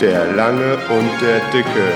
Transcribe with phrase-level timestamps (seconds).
[0.00, 1.90] Der Lange und der Dicke.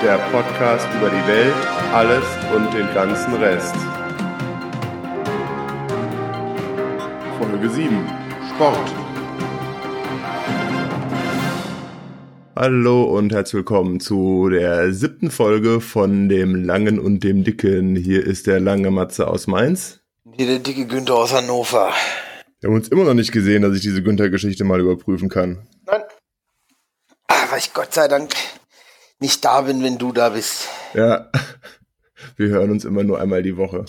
[0.00, 1.54] Der Podcast über die Welt,
[1.92, 2.22] alles
[2.54, 3.74] und den ganzen Rest.
[7.40, 7.98] Folge 7.
[8.54, 8.92] Sport.
[12.54, 17.96] Hallo und herzlich willkommen zu der siebten Folge von dem Langen und dem Dicken.
[17.96, 19.98] Hier ist der lange Matze aus Mainz.
[20.36, 21.90] Hier der dicke Günther aus Hannover.
[22.60, 25.66] Wir haben uns immer noch nicht gesehen, dass ich diese Günther-Geschichte mal überprüfen kann.
[25.86, 26.02] Nein.
[27.66, 28.32] Ich Gott sei Dank
[29.18, 30.68] nicht da bin, wenn du da bist.
[30.94, 31.32] Ja,
[32.36, 33.84] wir hören uns immer nur einmal die Woche.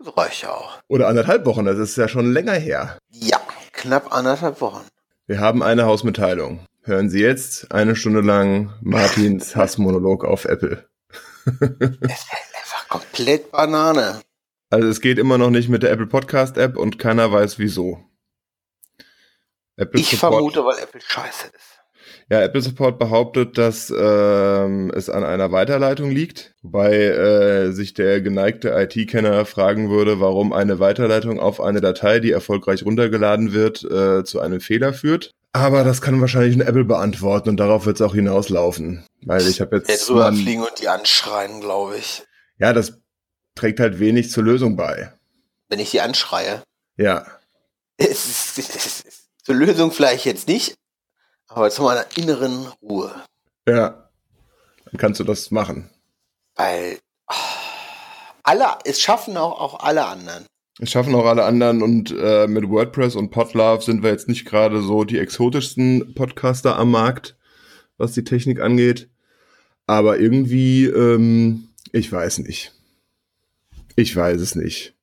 [0.00, 0.80] Das reicht ja auch.
[0.88, 2.98] Oder anderthalb Wochen, das ist ja schon länger her.
[3.10, 3.40] Ja,
[3.70, 4.84] knapp anderthalb Wochen.
[5.28, 6.66] Wir haben eine Hausmitteilung.
[6.82, 10.84] Hören Sie jetzt eine Stunde lang Martins Hassmonolog auf Apple.
[11.46, 12.26] Es ist
[12.56, 14.20] einfach komplett Banane.
[14.70, 18.02] Also es geht immer noch nicht mit der Apple Podcast App und keiner weiß wieso.
[19.76, 21.71] Apple Ich Support- vermute, weil Apple scheiße ist.
[22.30, 28.20] Ja, Apple Support behauptet, dass ähm, es an einer Weiterleitung liegt, wobei äh, sich der
[28.20, 34.24] geneigte IT-Kenner fragen würde, warum eine Weiterleitung auf eine Datei, die erfolgreich runtergeladen wird, äh,
[34.24, 35.30] zu einem Fehler führt.
[35.52, 39.04] Aber das kann wahrscheinlich ein Apple beantworten und darauf wird es auch hinauslaufen.
[39.24, 40.08] Weil ich habe jetzt.
[40.08, 42.22] drüber mal- fliegen und die anschreien, glaube ich.
[42.58, 42.98] ja, das
[43.54, 45.12] trägt halt wenig zur Lösung bei.
[45.68, 46.62] Wenn ich die anschreie.
[46.96, 47.26] Ja.
[47.98, 50.74] Es ist, es ist zur Lösung vielleicht jetzt nicht,
[51.54, 53.12] aber zu meiner inneren Ruhe.
[53.68, 54.08] Ja.
[54.84, 55.90] Dann kannst du das machen.
[56.56, 56.98] Weil
[58.42, 60.44] alle, es schaffen auch, auch alle anderen.
[60.80, 64.46] Es schaffen auch alle anderen und äh, mit WordPress und Podlove sind wir jetzt nicht
[64.46, 67.36] gerade so die exotischsten Podcaster am Markt,
[67.98, 69.08] was die Technik angeht.
[69.86, 72.72] Aber irgendwie, ähm, ich weiß nicht.
[73.96, 74.94] Ich weiß es nicht.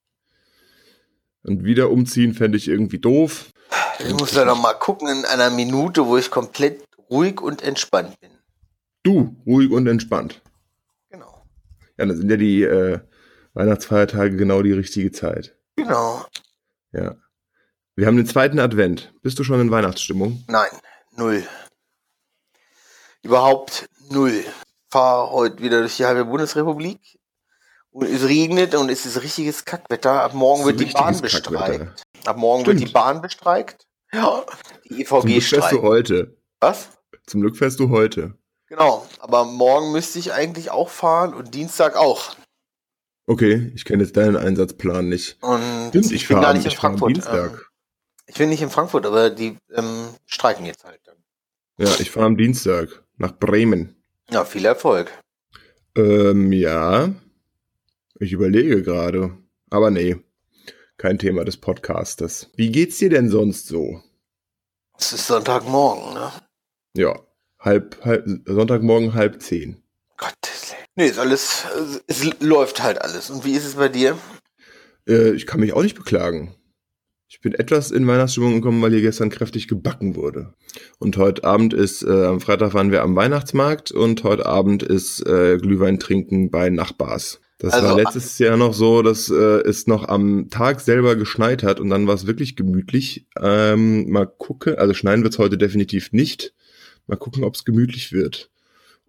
[1.43, 3.51] Und wieder umziehen fände ich irgendwie doof.
[3.99, 8.19] Ich muss da noch mal gucken in einer Minute, wo ich komplett ruhig und entspannt
[8.19, 8.31] bin.
[9.03, 10.41] Du, ruhig und entspannt.
[11.09, 11.45] Genau.
[11.97, 12.99] Ja, dann sind ja die äh,
[13.53, 15.55] Weihnachtsfeiertage genau die richtige Zeit.
[15.75, 16.25] Genau.
[16.91, 17.15] Ja.
[17.95, 19.13] Wir haben den zweiten Advent.
[19.21, 20.43] Bist du schon in Weihnachtsstimmung?
[20.47, 20.69] Nein,
[21.15, 21.43] null.
[23.23, 24.45] Überhaupt null.
[24.89, 27.18] Fahr heute wieder durch die halbe Bundesrepublik.
[27.91, 30.21] Und es regnet und es ist richtiges Kackwetter.
[30.23, 32.05] Ab morgen wird die Bahn bestreikt.
[32.25, 32.89] Ab morgen wird Stimmt.
[32.89, 33.87] die Bahn bestreikt.
[34.13, 34.45] Ja.
[34.89, 35.83] Die Zum EVG Glück fährst du streikt.
[35.83, 36.37] heute.
[36.59, 36.89] Was?
[37.25, 38.35] Zum Glück fährst du heute.
[38.67, 39.07] Genau.
[39.19, 42.35] Aber morgen müsste ich eigentlich auch fahren und Dienstag auch.
[43.25, 45.37] Okay, ich kenne jetzt deinen Einsatzplan nicht.
[45.41, 47.09] Und Stimmt, ich, ich bin fahre gar am, nicht in Frankfurt.
[47.15, 47.51] Dienstag.
[47.51, 47.59] Ähm,
[48.27, 51.17] ich bin nicht in Frankfurt, aber die ähm, streiken jetzt halt dann.
[51.77, 53.95] ja, ich fahre am Dienstag nach Bremen.
[54.29, 55.11] Ja, viel Erfolg.
[55.95, 57.09] Ähm, ja.
[58.21, 59.37] Ich überlege gerade.
[59.69, 60.17] Aber nee,
[60.97, 62.49] kein Thema des Podcastes.
[62.57, 64.01] Wie geht's dir denn sonst so?
[64.97, 66.31] Es ist Sonntagmorgen, ne?
[66.97, 67.17] Ja,
[67.59, 69.81] halb, halb Sonntagmorgen halb zehn.
[70.17, 70.75] Gottes.
[70.95, 71.63] Nee, ist alles,
[72.07, 73.29] es läuft halt alles.
[73.29, 74.17] Und wie ist es bei dir?
[75.07, 76.53] Äh, ich kann mich auch nicht beklagen.
[77.29, 80.55] Ich bin etwas in Weihnachtsstimmung gekommen, weil hier gestern kräftig gebacken wurde.
[80.97, 85.25] Und heute Abend ist, äh, am Freitag waren wir am Weihnachtsmarkt und heute Abend ist
[85.25, 87.39] äh, Glühwein trinken bei Nachbars.
[87.59, 91.61] Das Also, war letztes Jahr noch so, dass äh, es noch am Tag selber geschneit
[91.61, 93.27] hat und dann war es wirklich gemütlich.
[93.37, 96.53] Ähm, mal gucken, also schneien wird's heute definitiv nicht.
[97.07, 98.49] Mal gucken, ob es gemütlich wird.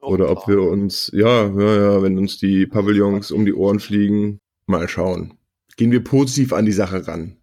[0.01, 4.41] Oder ob wir uns, ja, ja, ja, wenn uns die Pavillons um die Ohren fliegen,
[4.67, 5.39] mal schauen.
[5.77, 7.37] Gehen wir positiv an die Sache ran.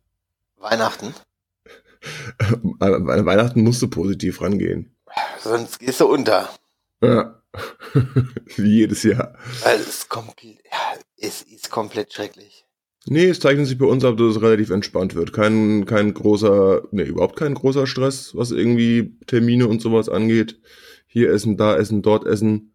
[0.57, 1.13] Weihnachten.
[2.79, 4.95] An Weihnachten musst du positiv rangehen.
[5.39, 6.49] Sonst gehst du unter.
[7.01, 7.41] Ja.
[8.55, 9.37] Wie jedes Jahr.
[9.63, 12.65] Weil es ist komplett, ja, es ist komplett schrecklich.
[13.09, 15.31] Nee, es zeichnet sich bei uns ab, dass es relativ entspannt wird.
[15.31, 20.59] Kein, kein großer, nee, überhaupt kein großer Stress, was irgendwie Termine und sowas angeht.
[21.07, 22.73] Hier essen, da essen, dort essen,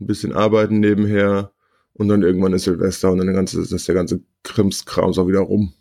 [0.00, 1.50] ein bisschen arbeiten nebenher
[1.92, 5.40] und dann irgendwann ist Silvester und dann der ganze, ist der ganze Krimskrams auch wieder
[5.40, 5.74] rum.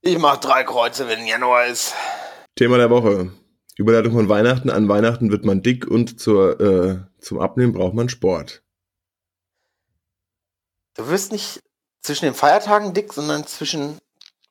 [0.00, 1.92] Ich mach drei Kreuze, wenn Januar ist.
[2.54, 3.32] Thema der Woche.
[3.76, 4.70] Überleitung von Weihnachten.
[4.70, 8.62] An Weihnachten wird man dick und zur, äh, zum Abnehmen braucht man Sport.
[10.94, 11.62] Du wirst nicht
[12.00, 13.98] zwischen den Feiertagen dick, sondern zwischen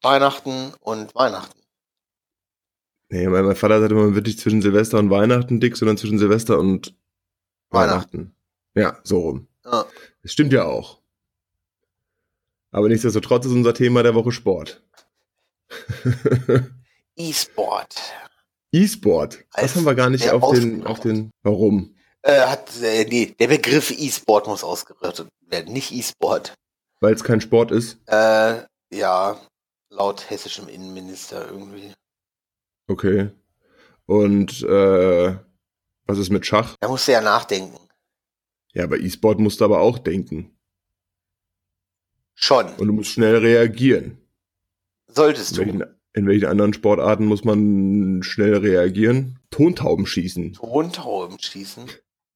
[0.01, 1.59] Weihnachten und Weihnachten.
[3.09, 5.97] Nee, mein, mein Vater sagte immer, man wird nicht zwischen Silvester und Weihnachten dick, sondern
[5.97, 6.95] zwischen Silvester und
[7.69, 8.35] Weihnachten.
[8.75, 9.47] Ja, so rum.
[9.63, 9.85] Ja.
[10.21, 10.99] Das stimmt ja auch.
[12.71, 14.83] Aber nichtsdestotrotz ist unser Thema der Woche Sport.
[17.15, 17.95] E-Sport.
[18.75, 19.45] E-Sport.
[19.53, 21.95] Das haben wir gar nicht auf den, auf den, warum?
[22.21, 26.53] Äh, hat, äh, nee, der Begriff E-Sport muss ausgerüstet werden, nicht E-Sport.
[26.99, 27.99] Weil es kein Sport ist.
[28.07, 29.39] Äh, ja,
[29.89, 31.93] laut hessischem Innenminister irgendwie.
[32.87, 33.29] Okay.
[34.07, 35.35] Und äh,
[36.07, 36.75] Was ist mit Schach?
[36.79, 37.79] Da musst du ja nachdenken.
[38.73, 40.55] Ja, bei E-Sport musst du aber auch denken.
[42.35, 42.67] Schon.
[42.75, 44.17] Und du musst schnell reagieren.
[45.07, 45.94] Solltest du.
[46.15, 49.37] In welchen anderen Sportarten muss man schnell reagieren?
[49.51, 50.53] Tontauben schießen.
[50.53, 51.89] Tontauben schießen.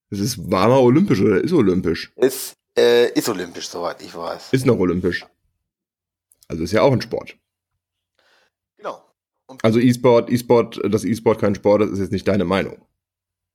[0.09, 2.11] Das ist warmer olympisch oder ist olympisch?
[2.15, 4.49] Ist, äh, ist olympisch, soweit ich weiß.
[4.51, 5.25] Ist noch olympisch.
[6.47, 7.37] Also ist ja auch ein Sport.
[8.77, 9.03] Genau.
[9.47, 12.77] Und, Also E-Sport, E-Sport, dass E-Sport kein Sport ist, ist jetzt nicht deine Meinung.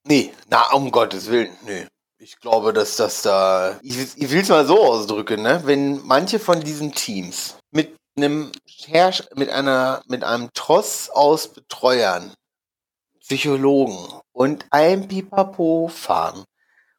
[0.07, 1.87] nee, na, um Gottes Willen, nee.
[2.19, 3.79] Ich glaube, dass das da.
[3.83, 5.61] Ich, ich will es mal so ausdrücken, ne?
[5.67, 8.53] Wenn manche von diesen Teams mit einem
[8.87, 12.33] Herrsch mit einer, mit einem Tross aus Betreuern,
[13.21, 13.99] Psychologen
[14.33, 16.45] und einem Pipapo fahren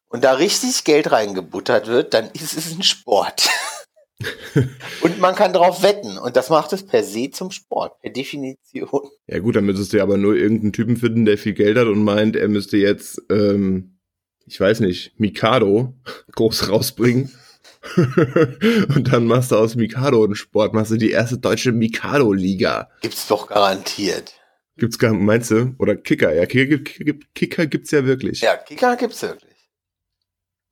[0.08, 3.48] und da richtig Geld reingebuttert wird, dann ist es ein Sport.
[5.02, 6.18] und man kann drauf wetten.
[6.18, 9.10] Und das macht es per se zum Sport, per Definition.
[9.26, 11.86] Ja gut, dann müsstest du ja aber nur irgendeinen Typen finden, der viel Geld hat
[11.86, 13.98] und meint, er müsste jetzt, ähm,
[14.46, 15.94] ich weiß nicht, Mikado
[16.32, 17.32] groß rausbringen.
[18.94, 22.88] und dann machst du aus Mikado einen Sport, machst du die erste deutsche Mikado-Liga.
[23.02, 24.34] Gibt's doch garantiert.
[24.76, 25.74] Gibt's gar, meinst du?
[25.78, 28.40] Oder Kicker, ja, Kicker, Kicker, Kicker gibt's ja wirklich.
[28.42, 29.56] Ja, Kicker gibt's wirklich.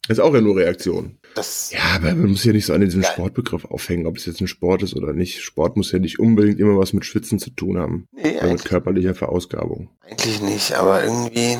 [0.06, 1.19] Ist auch ja nur Reaktion.
[1.34, 3.12] Das, Ja, aber man muss ja nicht so an diesem Geil.
[3.12, 5.40] Sportbegriff aufhängen, ob es jetzt ein Sport ist oder nicht.
[5.40, 8.06] Sport muss ja nicht unbedingt immer was mit Schwitzen zu tun haben.
[8.12, 9.88] nee, Oder mit eigentlich, körperlicher Verausgabung.
[10.02, 11.56] eigentlich nicht, aber irgendwie,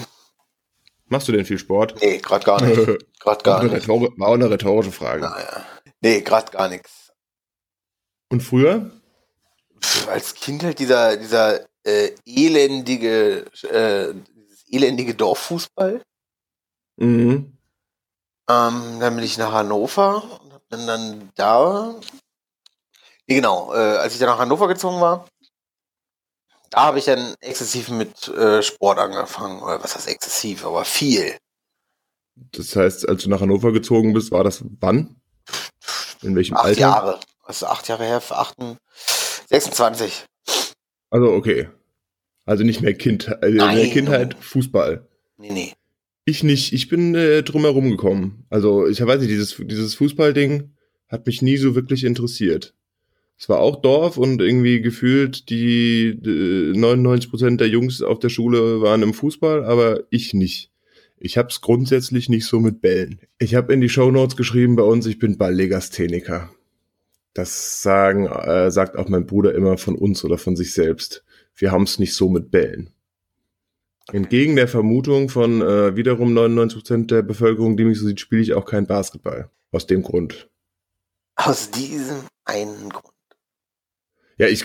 [1.07, 1.97] Machst du denn viel Sport?
[2.01, 2.77] nee, grad gar nicht.
[3.25, 3.89] War gar auch eine nicht.
[3.89, 5.23] War auch eine rhetorische Frage.
[5.23, 5.65] Naja.
[6.01, 7.13] Nee, grad gar nichts.
[8.31, 8.91] Und früher?
[9.81, 16.03] Pff, als Kind halt dieser, dieser äh, elendige, äh, dieses elendige Dorffußball.
[16.97, 17.59] Mhm.
[18.49, 21.95] Ähm, dann bin ich nach Hannover und hab dann, dann da.
[23.27, 25.27] Nee, genau, äh, als ich dann nach Hannover gezogen war,
[26.75, 29.63] da habe ich dann exzessiv mit äh, Sport angefangen.
[29.63, 31.37] Oder was heißt exzessiv, aber viel.
[32.35, 35.17] Das heißt, als du nach Hannover gezogen bist, war das wann?
[36.23, 36.81] In welchem Acht Alter?
[36.81, 37.21] Jahre.
[37.45, 38.79] Also acht Jahre her, für achten,
[39.51, 40.25] 26.
[41.11, 41.69] Also okay.
[42.45, 43.91] Also nicht mehr Kind, also in der Nein.
[43.91, 45.07] Kindheit Fußball.
[45.37, 45.73] Nee, nee.
[46.25, 46.73] Ich nicht.
[46.73, 48.47] Ich bin äh, drumherum gekommen.
[48.51, 50.75] Also ich weiß nicht, dieses, dieses Fußballding
[51.09, 52.75] hat mich nie so wirklich interessiert.
[53.37, 58.81] Es war auch Dorf und irgendwie gefühlt die äh, 99% der Jungs auf der Schule
[58.81, 60.71] waren im Fußball, aber ich nicht.
[61.19, 63.19] Ich hab's grundsätzlich nicht so mit Bällen.
[63.39, 66.51] Ich habe in die Shownotes geschrieben bei uns, ich bin Balllegastheniker.
[67.33, 71.25] Das sagen, äh, sagt auch mein Bruder immer von uns oder von sich selbst.
[71.57, 72.91] Wir haben's nicht so mit Bällen.
[74.13, 78.53] Entgegen der Vermutung von äh, wiederum 99% der Bevölkerung, die mich so sieht, spiele ich
[78.53, 79.51] auch kein Basketball.
[79.73, 80.49] Aus dem Grund.
[81.37, 83.14] Aus diesem einen Grund.
[84.37, 84.65] Ja, ich,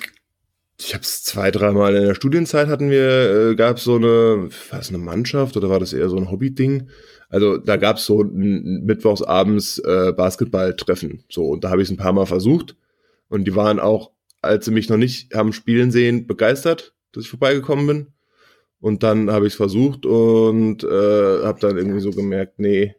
[0.80, 4.80] ich habe es zwei, dreimal in der Studienzeit hatten wir, äh, gab so eine, war
[4.80, 6.90] das eine Mannschaft oder war das eher so ein Hobby-Ding?
[7.30, 11.24] Also da gab es so ein mittwochsabends äh, Basketball-Treffen.
[11.30, 12.76] So, und da habe ich es ein paar Mal versucht.
[13.28, 14.12] Und die waren auch,
[14.42, 18.08] als sie mich noch nicht haben spielen sehen, begeistert, dass ich vorbeigekommen bin.
[18.80, 22.96] Und dann habe ich es versucht und äh, habe dann irgendwie so gemerkt, nee,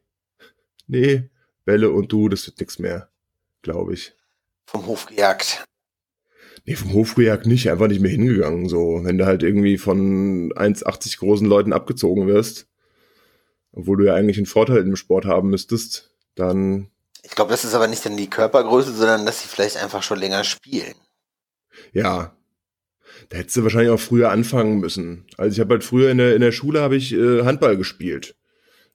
[0.86, 1.30] nee,
[1.64, 3.08] Bälle und du, das wird nix mehr,
[3.62, 4.12] glaube ich.
[4.66, 5.64] Vom Hof gejagt.
[6.70, 8.68] Nee, vom Hofrejagd nicht, einfach nicht mehr hingegangen.
[8.68, 12.68] So, wenn du halt irgendwie von 1,80 großen Leuten abgezogen wirst,
[13.72, 16.88] obwohl du ja eigentlich einen Vorteil im Sport haben müsstest, dann
[17.24, 20.20] Ich glaube, das ist aber nicht dann die Körpergröße, sondern dass sie vielleicht einfach schon
[20.20, 20.94] länger spielen.
[21.92, 22.36] ja.
[23.30, 25.26] Da hättest du wahrscheinlich auch früher anfangen müssen.
[25.36, 28.36] Also ich habe halt früher in der, in der Schule habe ich äh, Handball gespielt.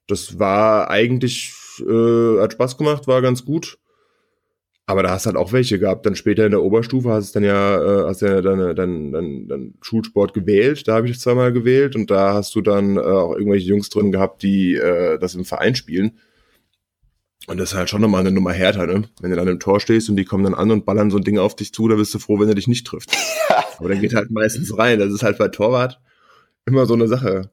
[0.07, 3.77] Das war eigentlich, äh, hat Spaß gemacht, war ganz gut.
[4.87, 6.05] Aber da hast halt auch welche gehabt.
[6.05, 9.47] Dann später in der Oberstufe hast du dann ja, äh, hast ja dann, dann, dann,
[9.47, 10.87] dann Schulsport gewählt.
[10.87, 13.89] Da habe ich es zweimal gewählt und da hast du dann äh, auch irgendwelche Jungs
[13.89, 16.19] drin gehabt, die äh, das im Verein spielen.
[17.47, 19.03] Und das ist halt schon nochmal eine Nummer härter, ne?
[19.21, 21.23] Wenn du dann im Tor stehst und die kommen dann an und ballern so ein
[21.23, 23.15] Ding auf dich zu, da bist du froh, wenn er dich nicht trifft.
[23.77, 24.99] Aber dann geht halt meistens rein.
[24.99, 25.99] Das ist halt bei Torwart
[26.65, 27.51] immer so eine Sache.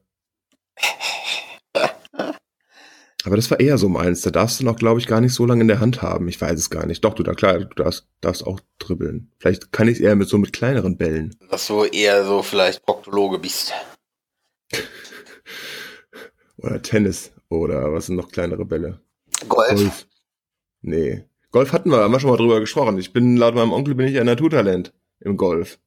[3.25, 4.21] Aber das war eher so meins.
[4.21, 6.27] Da darfst du noch, glaube ich, gar nicht so lange in der Hand haben.
[6.27, 7.03] Ich weiß es gar nicht.
[7.05, 9.31] Doch, du da klar, du darfst, darfst auch dribbeln.
[9.39, 11.35] Vielleicht kann ich es eher mit so mit kleineren Bällen.
[11.49, 13.73] Dass du eher so vielleicht Proktologe bist.
[16.57, 17.31] Oder Tennis.
[17.49, 18.99] Oder was sind noch kleinere Bälle?
[19.47, 19.69] Golf.
[19.69, 20.07] Golf.
[20.81, 21.23] Nee.
[21.51, 22.97] Golf hatten wir, haben wir schon mal drüber gesprochen.
[22.97, 25.79] Ich bin, laut meinem Onkel bin ich ein Naturtalent im Golf.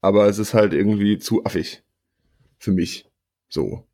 [0.00, 1.82] Aber es ist halt irgendwie zu affig.
[2.58, 3.06] Für mich.
[3.48, 3.86] So.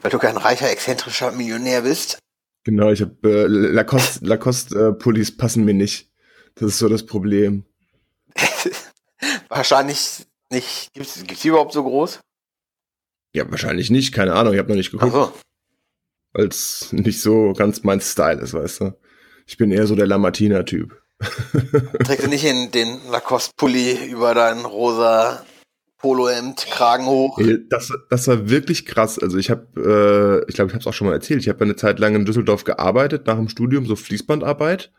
[0.00, 2.18] Weil du kein reicher, exzentrischer Millionär bist.
[2.64, 6.10] Genau, ich habe äh, Lacoste, Lacoste äh, passen mir nicht.
[6.56, 7.64] Das ist so das Problem.
[9.48, 10.92] Wahrscheinlich nicht.
[10.92, 12.20] Gibt's, gibt's die überhaupt so groß?
[13.34, 15.12] Ja, wahrscheinlich nicht, keine Ahnung, ich habe noch nicht geguckt.
[15.14, 15.32] Ach so.
[16.32, 18.98] Weil es nicht so ganz mein Style ist, weißt du.
[19.46, 21.00] Ich bin eher so der Lamartina-Typ.
[22.04, 25.44] Trägst du nicht in den Lacoste-Pulli über dein rosa
[26.06, 27.40] Polohemd, Kragen hoch?
[27.68, 29.18] Das, das war wirklich krass.
[29.18, 31.40] Also ich habe, äh, ich glaube, ich habe es auch schon mal erzählt.
[31.40, 34.92] Ich habe eine Zeit lang in Düsseldorf gearbeitet, nach dem Studium, so Fließbandarbeit.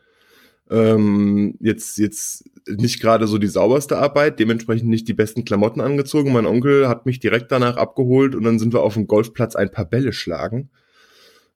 [0.69, 6.33] Ähm, jetzt, jetzt nicht gerade so die sauberste Arbeit, dementsprechend nicht die besten Klamotten angezogen.
[6.33, 9.71] Mein Onkel hat mich direkt danach abgeholt und dann sind wir auf dem Golfplatz ein
[9.71, 10.69] paar Bälle schlagen.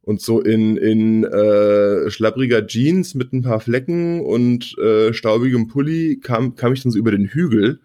[0.01, 6.21] Und so in, in äh, schlappriger Jeans mit ein paar Flecken und äh, staubigem Pulli
[6.23, 7.81] kam, kam ich dann so über den Hügel.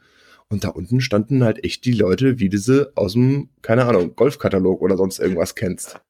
[0.48, 4.80] Und da unten standen halt echt die Leute, wie sie aus dem, keine Ahnung, Golfkatalog
[4.80, 6.00] oder sonst irgendwas kennst.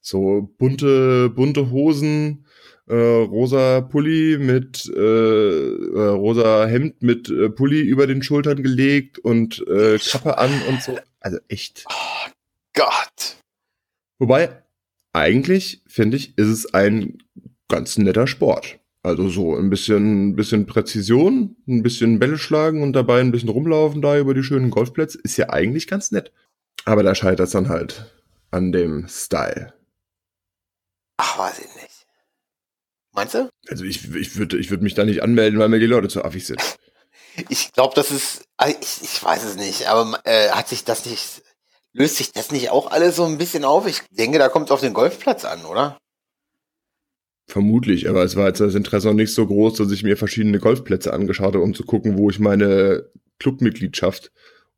[0.00, 2.46] So bunte, bunte Hosen,
[2.88, 9.18] äh, rosa Pulli mit äh, äh, rosa Hemd mit äh, Pulli über den Schultern gelegt
[9.18, 10.98] und äh, Kappe an und so.
[11.20, 11.84] Also echt.
[11.88, 12.30] Oh
[12.74, 13.36] Gott.
[14.18, 14.62] Wobei,
[15.12, 17.18] eigentlich, finde ich, ist es ein
[17.68, 18.78] ganz netter Sport.
[19.06, 24.02] Also so ein bisschen, bisschen Präzision, ein bisschen Bälle schlagen und dabei ein bisschen rumlaufen
[24.02, 26.32] da über die schönen Golfplätze ist ja eigentlich ganz nett.
[26.84, 28.12] Aber da scheitert es dann halt
[28.50, 29.72] an dem Style.
[31.18, 32.06] Ach, weiß ich nicht.
[33.12, 33.48] Meinst du?
[33.68, 36.24] Also ich, ich würde ich würd mich da nicht anmelden, weil mir die Leute zu
[36.24, 36.60] affig sind.
[37.50, 41.04] Ich glaube, das ist, also ich, ich weiß es nicht, aber äh, hat sich das
[41.04, 41.42] nicht,
[41.92, 43.86] löst sich das nicht auch alles so ein bisschen auf?
[43.86, 45.98] Ich denke, da kommt es auf den Golfplatz an, oder?
[47.48, 50.58] Vermutlich, aber es war jetzt das Interesse noch nicht so groß, dass ich mir verschiedene
[50.58, 53.04] Golfplätze angeschaut habe, um zu gucken, wo ich meine
[53.38, 54.32] Clubmitgliedschaft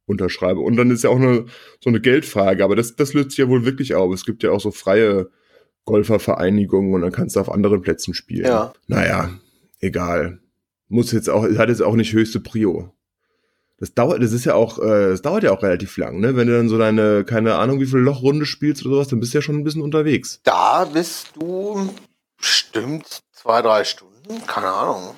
[0.05, 0.61] unterschreibe.
[0.61, 1.47] Und dann ist ja auch eine,
[1.81, 4.13] so eine Geldfrage, aber das, das löst sich ja wohl wirklich auf.
[4.13, 5.31] Es gibt ja auch so freie
[5.87, 8.45] Golfervereinigungen und dann kannst du auf anderen Plätzen spielen.
[8.45, 8.75] Ja.
[8.87, 9.31] Naja,
[9.81, 10.41] egal.
[10.89, 12.93] Muss jetzt auch, hat jetzt auch nicht höchste Prio.
[13.79, 16.35] Das dauert, das ist ja auch, äh, das dauert ja auch relativ lang, ne?
[16.35, 19.33] Wenn du dann so deine, keine Ahnung, wie viel Lochrunde spielst oder sowas, dann bist
[19.33, 20.41] du ja schon ein bisschen unterwegs.
[20.43, 21.89] Da bist du
[22.39, 25.15] bestimmt zwei, drei Stunden, keine Ahnung.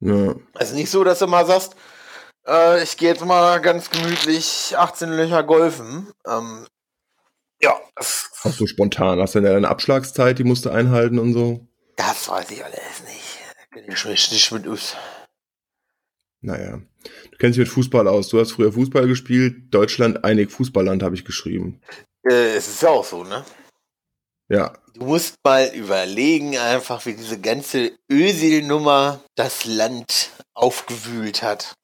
[0.00, 0.34] Ja.
[0.58, 1.74] Es ist nicht so, dass du mal sagst,
[2.46, 6.12] äh, ich gehe jetzt mal ganz gemütlich 18 Löcher golfen.
[6.26, 6.66] Ähm,
[7.60, 9.20] ja, das, Auch so spontan.
[9.20, 11.66] Hast du ja deine Abschlagszeit, die musst du einhalten und so.
[11.96, 13.38] das weiß ich alles nicht.
[13.56, 14.96] Da kenn ich nicht mit aus.
[16.40, 16.80] Naja.
[17.02, 18.28] Du kennst dich mit Fußball aus.
[18.28, 19.74] Du hast früher Fußball gespielt.
[19.74, 21.80] Deutschland, einig Fußballland, habe ich geschrieben.
[22.28, 23.44] Äh, es ist ja auch so, ne?
[24.48, 24.72] Ja.
[24.94, 31.74] Du musst mal überlegen, einfach wie diese ganze Ösil-Nummer das Land aufgewühlt hat.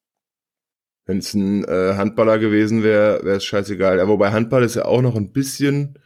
[1.06, 3.98] Wenn es ein äh, Handballer gewesen wäre, wäre es scheißegal.
[3.98, 5.98] Ja, wobei Handball ist ja auch noch ein bisschen,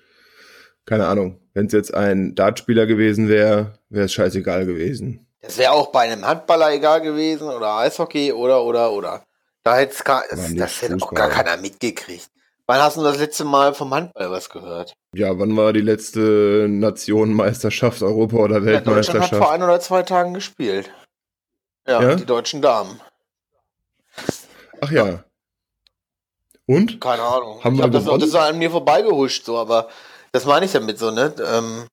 [0.85, 1.41] keine Ahnung.
[1.55, 5.27] Wenn es jetzt ein Dartspieler gewesen wäre, wäre es scheißegal gewesen.
[5.41, 9.25] Das wäre auch bei einem Handballer egal gewesen oder Eishockey oder oder oder.
[9.63, 12.29] Da hätte das, das hätte auch gar keiner mitgekriegt.
[12.71, 14.93] Wann hast du das letzte Mal vom Handball was gehört?
[15.15, 19.43] Ja, wann war die letzte Nationenmeisterschaft, Europa oder Ja, Deutschland hat Weltmeisterschaft?
[19.43, 20.91] vor ein oder zwei Tagen gespielt.
[21.87, 22.15] Ja, Ja?
[22.17, 23.01] die deutschen Damen.
[24.83, 25.25] Ach ja.
[26.67, 27.01] Und?
[27.01, 27.65] Keine Ahnung.
[27.65, 29.89] Haben ich wir hab das, das an mir vorbeigehuscht, so, aber
[30.33, 31.35] das meine ich damit so, ne?
[31.43, 31.87] Ähm,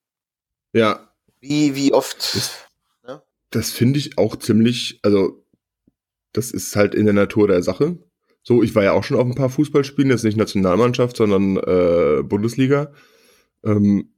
[0.73, 1.07] Ja,
[1.39, 2.35] wie, wie oft.
[2.35, 2.51] Das-
[3.51, 5.41] das finde ich auch ziemlich, also
[6.33, 7.97] das ist halt in der Natur der Sache.
[8.47, 12.21] So, ich war ja auch schon auf ein paar Fußballspielen, jetzt nicht Nationalmannschaft, sondern äh,
[12.21, 12.93] Bundesliga.
[13.63, 14.11] Ähm,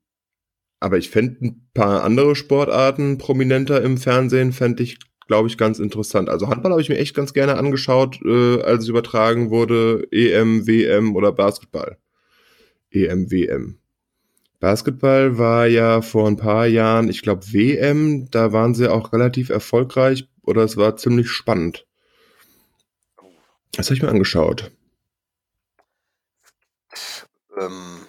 [0.82, 5.80] aber ich fände ein paar andere Sportarten prominenter im Fernsehen, fände ich, glaube ich, ganz
[5.80, 6.28] interessant.
[6.28, 10.68] Also Handball habe ich mir echt ganz gerne angeschaut, äh, als es übertragen wurde, EM,
[10.68, 11.98] WM oder Basketball.
[12.92, 13.80] EM, WM.
[14.60, 19.50] Basketball war ja vor ein paar Jahren, ich glaube WM, da waren sie auch relativ
[19.50, 21.87] erfolgreich oder es war ziemlich spannend.
[23.74, 24.72] Das habe ich mir angeschaut.
[27.60, 28.08] Ähm,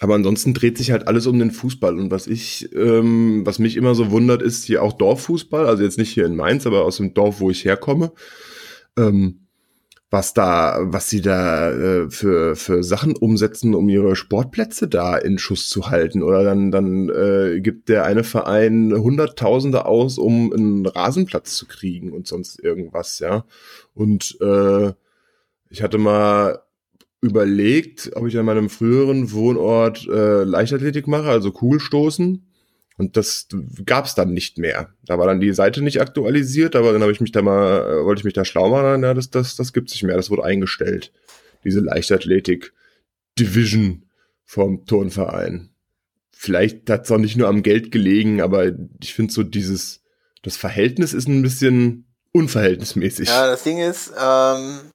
[0.00, 1.98] Aber ansonsten dreht sich halt alles um den Fußball.
[1.98, 5.98] Und was ich, ähm, was mich immer so wundert, ist hier auch Dorffußball, also jetzt
[5.98, 8.12] nicht hier in Mainz, aber aus dem Dorf, wo ich herkomme.
[8.98, 9.45] Ähm,
[10.10, 15.38] was da, was sie da äh, für, für Sachen umsetzen, um ihre Sportplätze da in
[15.38, 16.22] Schuss zu halten.
[16.22, 22.12] Oder dann, dann äh, gibt der eine Verein Hunderttausende aus, um einen Rasenplatz zu kriegen
[22.12, 23.44] und sonst irgendwas, ja.
[23.94, 24.92] Und äh,
[25.70, 26.62] ich hatte mal
[27.20, 32.45] überlegt, ob ich an meinem früheren Wohnort äh, Leichtathletik mache, also Kugelstoßen.
[32.98, 33.46] Und das
[33.84, 34.88] gab's dann nicht mehr.
[35.04, 38.04] Da war dann die Seite nicht aktualisiert, aber dann habe ich mich da mal, äh,
[38.04, 40.16] wollte ich mich da schlau machen, ja, das, das, das gibt's nicht mehr.
[40.16, 41.12] Das wurde eingestellt.
[41.64, 42.72] Diese Leichtathletik
[43.38, 44.08] Division
[44.44, 45.70] vom Turnverein.
[46.30, 48.72] Vielleicht hat's auch nicht nur am Geld gelegen, aber
[49.02, 50.02] ich finde so dieses,
[50.42, 53.28] das Verhältnis ist ein bisschen unverhältnismäßig.
[53.28, 54.90] ja, das Ding ist, ähm,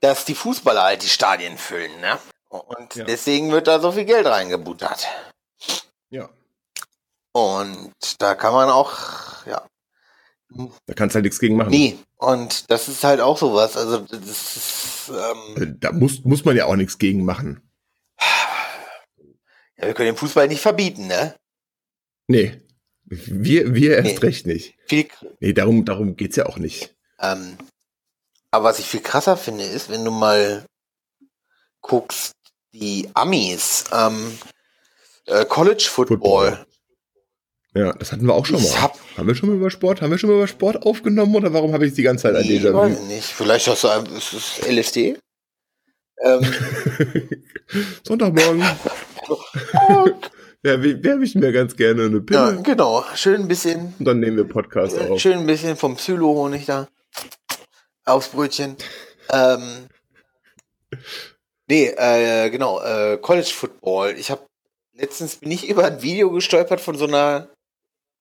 [0.00, 2.18] dass die Fußballer halt die Stadien füllen, ne?
[2.48, 3.04] Und Ja.
[3.04, 5.06] deswegen wird da so viel Geld reingebuttert.
[6.10, 6.30] Ja.
[7.32, 9.66] Und da kann man auch, ja,
[10.86, 11.70] Da kannst du halt nichts gegen machen.
[11.70, 11.98] nee.
[12.18, 13.76] Und das ist halt auch sowas.
[13.76, 17.60] Also das ist, ähm, Äh, Da muss, muss man ja auch nichts gegen machen.
[19.76, 21.36] ja, wir können den Fußball nicht verbieten, ne?
[22.28, 22.62] Nee.
[23.04, 24.26] Wir, wir erst Nee.
[24.26, 24.74] recht nicht.
[24.88, 25.08] Viel,
[25.40, 26.96] Nee, darum, darum geht's ja auch nicht.
[27.20, 27.56] ähm,
[28.50, 30.64] aber was ich viel krasser finde, ist, wenn du mal
[31.82, 32.32] guckst,
[32.72, 34.38] die Amis, ähm,
[35.26, 36.18] äh, College Football.
[36.18, 36.66] Football.
[37.74, 38.82] Ja, das hatten wir auch schon Ich mal.
[38.82, 40.00] hab- haben wir schon mal über Sport?
[40.00, 42.46] Haben wir schon mal über Sport aufgenommen oder warum habe ich die ganze Zeit ein
[42.46, 42.86] Nee, weiß Déjà-vu?
[42.94, 43.24] ich nicht.
[43.26, 45.18] Vielleicht hast du ein, ist es LSD?
[46.22, 46.40] Ähm,
[48.02, 48.62] Sonntagmorgen.
[50.62, 53.04] ja, werfe ich mir ganz gerne eine ja, Pille genau.
[53.14, 55.20] Schön ein bisschen, und dann nehmen wir Podcast auf.
[55.20, 56.88] schön ein bisschen vom Psylo-Honig da.
[58.06, 58.76] Aufs Brötchen.
[59.30, 59.88] Ähm,
[61.68, 64.14] nee, äh, genau, äh, College Football.
[64.16, 64.45] Ich habe
[64.96, 67.48] letztens bin ich über ein Video gestolpert von so einer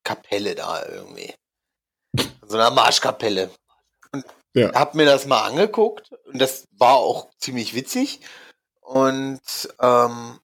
[0.03, 1.34] Kapelle da irgendwie.
[2.15, 3.50] Von so einer Marschkapelle.
[4.53, 4.74] Ja.
[4.74, 8.22] Hab mir das mal angeguckt und das war auch ziemlich witzig.
[8.82, 9.41] Und
[9.82, 10.39] ähm,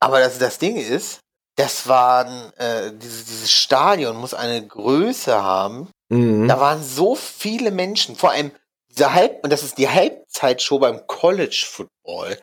[0.00, 1.20] aber das, das Ding ist,
[1.56, 5.90] das waren äh, dieses, dieses Stadion muss eine Größe haben.
[6.08, 6.48] Mhm.
[6.48, 8.52] Da waren so viele Menschen, vor allem
[8.88, 12.38] diese Halb und das ist die Halbzeitshow beim College Football.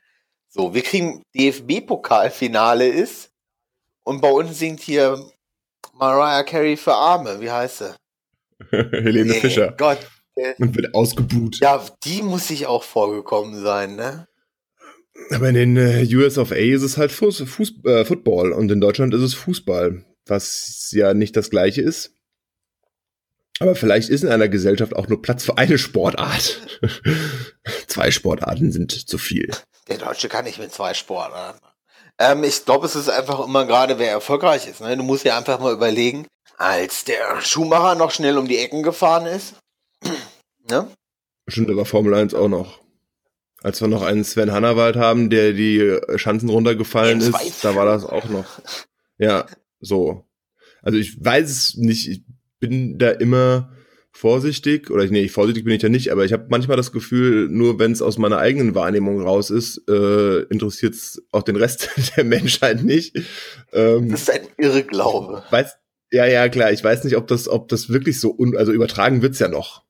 [0.56, 3.30] So, wir kriegen DFB-Pokalfinale ist
[4.06, 5.22] und bei uns singt hier
[6.00, 7.42] Mariah Carey für Arme.
[7.42, 7.96] Wie heißt sie?
[8.72, 9.74] Helene Ey, Fischer.
[9.78, 9.98] Gott,
[10.58, 11.60] Und wird ausgebuht.
[11.60, 14.30] ja, die muss sich auch vorgekommen sein, ne?
[15.32, 18.72] Aber in den äh, US of A ist es halt Fuß, Fuß, äh, Football und
[18.72, 22.15] in Deutschland ist es Fußball, was ja nicht das gleiche ist.
[23.60, 26.62] Aber vielleicht ist in einer Gesellschaft auch nur Platz für eine Sportart.
[27.88, 29.50] Zwei Sportarten sind zu viel.
[29.88, 31.60] Der Deutsche kann nicht mit zwei Sportarten.
[32.18, 34.82] Ähm, ich glaube, es ist einfach immer gerade, wer erfolgreich ist.
[34.82, 34.98] Ne?
[34.98, 39.26] Du musst ja einfach mal überlegen, als der Schumacher noch schnell um die Ecken gefahren
[39.26, 39.56] ist.
[40.70, 40.88] ne?
[41.48, 42.80] Stimmt aber Formel 1 auch noch.
[43.62, 48.06] Als wir noch einen Sven Hannawald haben, der die Schanzen runtergefallen ist, da war das
[48.06, 48.46] auch noch.
[49.18, 49.46] Ja,
[49.80, 50.26] so.
[50.82, 52.24] Also ich weiß es nicht, ich
[52.60, 53.72] bin da immer
[54.12, 57.80] vorsichtig, oder nee, vorsichtig bin ich da nicht, aber ich habe manchmal das Gefühl, nur
[57.80, 62.24] wenn es aus meiner eigenen Wahrnehmung raus ist, äh, interessiert es auch den Rest der
[62.24, 63.18] Menschheit nicht.
[63.74, 65.44] Ähm, Das ist ein Irrglaube.
[65.50, 65.76] weiß,
[66.12, 69.22] ja, ja, klar, ich weiß nicht, ob das, ob das wirklich so, un, also übertragen
[69.22, 69.84] wird's ja noch.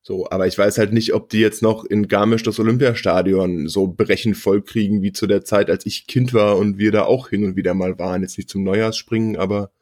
[0.00, 3.88] So, aber ich weiß halt nicht, ob die jetzt noch in Garmisch das Olympiastadion so
[3.88, 7.30] berechnet voll kriegen wie zu der Zeit, als ich Kind war und wir da auch
[7.30, 8.22] hin und wieder mal waren.
[8.22, 9.72] Jetzt nicht zum Neujahrsspringen, aber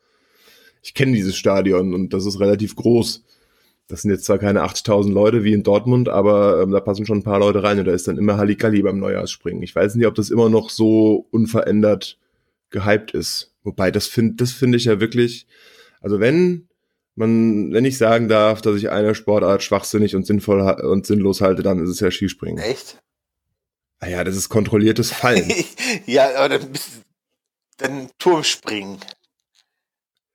[0.85, 3.25] ich kenne dieses Stadion und das ist relativ groß.
[3.89, 7.19] Das sind jetzt zwar keine 80.000 Leute wie in Dortmund, aber ähm, da passen schon
[7.19, 9.63] ein paar Leute rein und da ist dann immer Halligalli beim Neujahrsspringen.
[9.63, 12.19] Ich weiß nicht, ob das immer noch so unverändert
[12.71, 13.55] gehypt ist.
[13.63, 15.47] Wobei, das finde das finde ich ja wirklich,
[16.01, 16.69] also wenn
[17.15, 21.63] man, wenn ich sagen darf, dass ich eine Sportart schwachsinnig und sinnvoll und sinnlos halte,
[21.63, 22.63] dann ist es ja Skispringen.
[22.63, 22.99] Echt?
[24.01, 25.51] Ah ja, das ist kontrolliertes Fallen.
[26.07, 26.91] ja, aber dann bist
[27.79, 28.99] dann Turmspringen.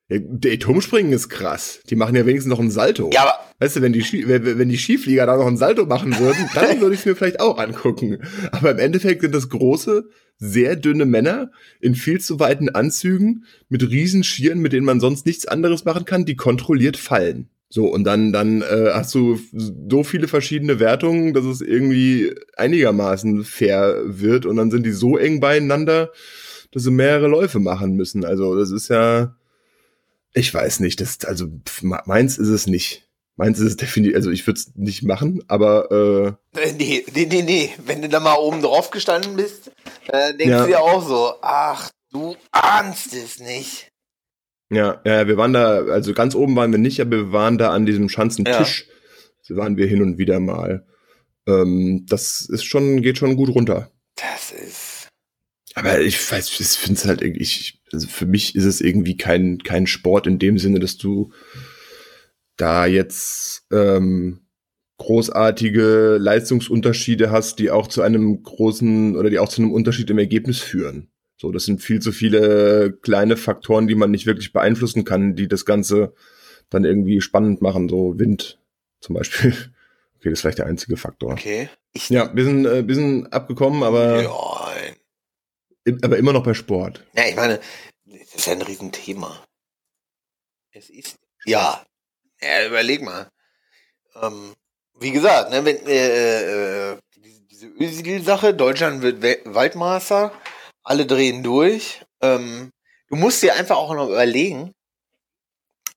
[0.10, 1.82] Ja, der Turmspringen ist krass.
[1.90, 3.10] Die machen ja wenigstens noch einen Salto.
[3.14, 6.18] Ja, aber Weißt du, wenn die, Ski, wenn, die Skiflieger da noch einen Salto machen
[6.18, 8.20] würden, dann würde ich es mir vielleicht auch angucken.
[8.52, 13.84] Aber im Endeffekt sind das große, sehr dünne Männer in viel zu weiten Anzügen mit
[13.90, 17.50] riesen Schieren, mit denen man sonst nichts anderes machen kann, die kontrolliert fallen.
[17.68, 23.44] So, und dann, dann äh, hast du so viele verschiedene Wertungen, dass es irgendwie einigermaßen
[23.44, 24.46] fair wird.
[24.46, 26.12] Und dann sind die so eng beieinander,
[26.72, 28.24] dass sie mehrere Läufe machen müssen.
[28.24, 29.36] Also, das ist ja,
[30.34, 33.06] ich weiß nicht, das, also pf, meins ist es nicht.
[33.36, 37.42] Meins ist es definitiv, also ich würde es nicht machen, aber äh, nee, nee, nee,
[37.42, 37.70] nee.
[37.86, 39.72] Wenn du da mal oben drauf gestanden bist,
[40.08, 40.66] äh, denkst Ja.
[40.66, 43.88] du ja auch so, ach, du ahnst es nicht.
[44.70, 47.58] äh, ja, ja, wir waren da, also ganz oben waren wir nicht, aber wir waren
[47.58, 48.88] da an diesem Schanzentisch.
[49.42, 50.86] So waren wir hin und wieder mal.
[51.48, 53.90] Ähm, das ist schon, geht schon gut runter.
[54.16, 55.08] Das ist.
[55.76, 59.18] Aber ich weiß, ich finde es halt irgendwie, ich, also für mich ist es irgendwie
[59.18, 61.32] kein, kein Sport in dem Sinne, dass du
[62.58, 64.42] da jetzt ähm,
[64.98, 70.20] großartige Leistungsunterschiede hast, die auch zu einem großen oder die auch zu einem Unterschied im
[70.20, 71.10] Ergebnis führen.
[71.38, 75.48] So, das sind viel zu viele kleine Faktoren, die man nicht wirklich beeinflussen kann, die
[75.48, 76.14] das Ganze
[76.70, 77.88] dann irgendwie spannend machen.
[77.88, 78.60] So Wind
[79.00, 79.56] zum Beispiel.
[80.20, 81.32] Okay, das ist vielleicht der einzige Faktor.
[81.32, 81.70] Okay.
[81.94, 84.69] Ich, Ja, wir sind, äh, wir sind abgekommen, aber, ja,
[86.02, 87.06] aber immer noch bei Sport.
[87.14, 87.60] ja, ich meine,
[88.06, 89.44] das ist ja ein Riesenthema.
[90.72, 91.18] Es ist.
[91.46, 91.84] Ja.
[92.42, 93.30] Ja, überleg mal.
[94.22, 94.54] Ähm,
[95.00, 96.98] wie gesagt, ne, wenn äh, äh,
[97.52, 98.54] diese, Özil-Sache.
[98.54, 100.32] Deutschland wird Wel Waldmeister.
[100.84, 102.02] Alle drehen durch.
[102.22, 102.72] Ähm,
[103.10, 104.74] du musst dir einfach auch noch überlegen.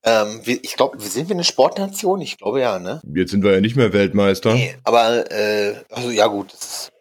[0.05, 2.21] Ähm, wir, ich glaube, sind wir eine Sportnation?
[2.21, 3.01] Ich glaube ja, ne?
[3.15, 4.55] Jetzt sind wir ja nicht mehr Weltmeister.
[4.55, 6.53] Nee, aber, äh, also ja gut.
[6.53, 6.93] Das ist,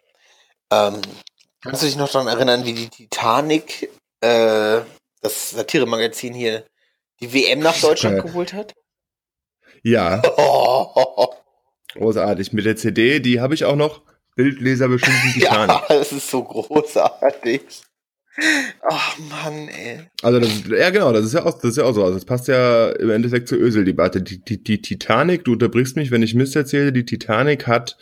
[0.70, 1.00] ähm,
[1.62, 4.80] kannst du dich noch daran erinnern, wie die Titanic, äh,
[5.20, 6.64] das Satire-Magazin hier,
[7.20, 8.22] die WM nach Deutschland Ja.
[8.22, 8.74] geholt hat?
[9.82, 11.28] Ja, Oh,
[11.92, 12.52] großartig.
[12.52, 14.02] Mit der CD, die habe ich auch noch.
[14.34, 15.68] Bildleser beschimpfen Titanic.
[15.68, 17.62] ja, das ist so großartig.
[18.88, 20.00] Ach Mann, ey.
[20.22, 22.02] Also das ist, ja genau, das ist ja auch, das ist ja auch so.
[22.02, 24.22] Also das passt ja im Endeffekt zur Ösel-Debatte.
[24.22, 27.98] Die, die, die Titanic, du unterbrichst mich, wenn ich Mist erzähle, die Titanic hat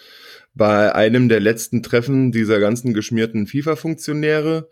[0.55, 4.69] bei einem der letzten Treffen dieser ganzen geschmierten FIFA-Funktionäre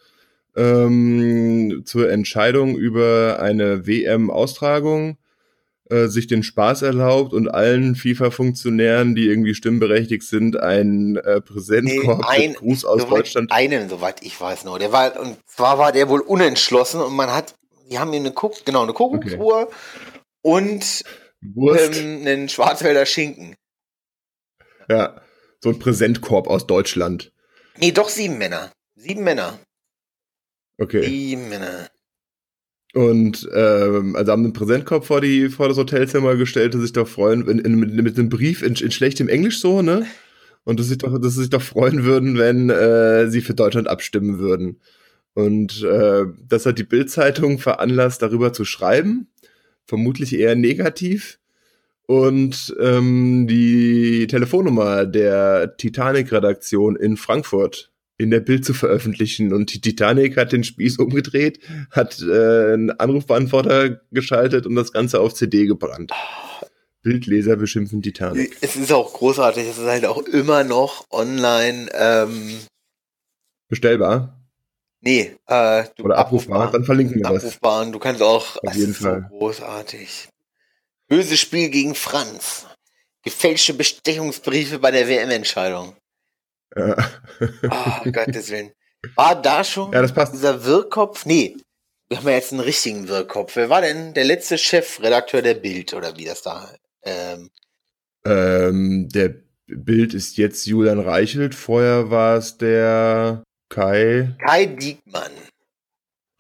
[0.56, 5.18] ähm, zur Entscheidung über eine WM-Austragung
[5.90, 12.18] äh, sich den Spaß erlaubt und allen FIFA-Funktionären, die irgendwie stimmberechtigt sind, einen äh, Präsentkorb
[12.36, 13.52] Nee, ein- Gruß aus Soweit- Deutschland.
[13.52, 14.78] Einen, soweit ich weiß noch.
[14.78, 17.54] Der war, und zwar war der wohl unentschlossen und man hat,
[17.90, 19.70] die haben ihm eine Kuck, genau, eine Kuckucksuhr
[20.42, 21.04] und
[21.40, 21.96] Wurst.
[22.00, 23.54] ähm, einen Schwarzwälder Schinken.
[24.90, 25.20] Ja,
[25.62, 27.32] so ein Präsentkorb aus Deutschland.
[27.78, 28.72] Nee, doch sieben Männer.
[28.96, 29.58] Sieben Männer.
[30.78, 31.04] Okay.
[31.04, 31.88] Sieben Männer.
[32.94, 37.06] Und ähm, also haben einen Präsentkorb vor, die, vor das Hotelzimmer gestellt und sich doch
[37.06, 40.06] freuen, in, in, mit, mit einem Brief in, in schlechtem Englisch so, ne?
[40.64, 43.54] Und dass sie sich doch, dass sie sich doch freuen würden, wenn äh, sie für
[43.54, 44.80] Deutschland abstimmen würden.
[45.34, 49.28] Und äh, das hat die Bild-Zeitung veranlasst, darüber zu schreiben.
[49.86, 51.38] Vermutlich eher negativ.
[52.08, 59.52] Und ähm, die Telefonnummer der Titanic-Redaktion in Frankfurt in der Bild zu veröffentlichen.
[59.52, 65.20] Und die Titanic hat den Spieß umgedreht, hat äh, einen Anrufbeantworter geschaltet und das Ganze
[65.20, 66.10] auf CD gebrannt.
[67.02, 68.56] Bildleser beschimpfen Titanic.
[68.62, 72.58] Es ist auch großartig, es ist halt auch immer noch online, ähm,
[73.68, 74.38] Bestellbar
[75.00, 77.44] nee, äh, du, oder abrufbar, dann verlinken wir das.
[77.44, 79.28] abrufbar du kannst auch, Auf jeden Fall.
[79.30, 80.28] so großartig.
[81.08, 82.66] Böses Spiel gegen Franz.
[83.24, 85.96] Gefälschte Bestechungsbriefe bei der WM-Entscheidung.
[86.76, 86.96] Ja.
[87.70, 88.72] Oh, Gottes Willen.
[89.14, 90.32] War da schon ja, das passt.
[90.34, 91.24] dieser Wirrkopf?
[91.24, 91.56] Nee,
[92.08, 93.56] wir haben ja jetzt einen richtigen Wirrkopf.
[93.56, 96.74] Wer war denn der letzte Chefredakteur der Bild oder wie das da?
[97.02, 97.50] Ähm,
[98.24, 99.34] Ähm, der
[99.66, 104.34] Bild ist jetzt Julian Reichelt, vorher war es der Kai.
[104.44, 105.32] Kai Diekmann.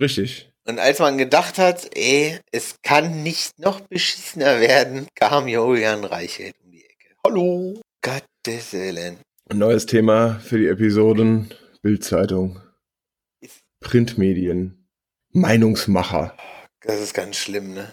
[0.00, 0.47] Richtig.
[0.68, 6.56] Und als man gedacht hat, ey, es kann nicht noch beschissener werden, kam Julian Reichelt
[6.62, 7.16] um die Ecke.
[7.24, 7.80] Hallo.
[8.02, 9.16] Gottes Willen.
[9.48, 11.54] Ein neues Thema für die Episoden.
[11.80, 12.60] Bildzeitung.
[13.80, 14.86] Printmedien.
[15.30, 16.36] Meinungsmacher.
[16.82, 17.90] Das ist ganz schlimm, ne?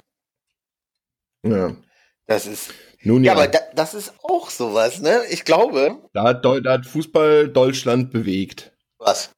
[1.45, 1.77] Ja.
[2.25, 2.73] Das ist.
[3.03, 5.21] Nun Ja, ja, aber da, das ist auch sowas, ne?
[5.29, 6.09] Ich glaube.
[6.11, 8.73] da, hat da hat Fußball Deutschland bewegt.
[8.97, 9.34] Was?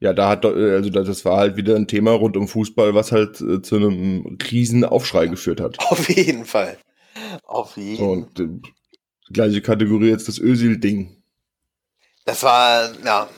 [0.00, 2.94] Ja, da hat, Deu- also da- das war halt wieder ein Thema rund um Fußball,
[2.94, 5.78] was halt äh, zu einem riesen Aufschrei geführt hat.
[5.90, 6.78] Auf jeden Fall.
[7.44, 8.48] Auf jeden So, und äh,
[9.32, 11.22] gleiche Kategorie jetzt das Özil-Ding.
[12.24, 13.28] Das war, ja.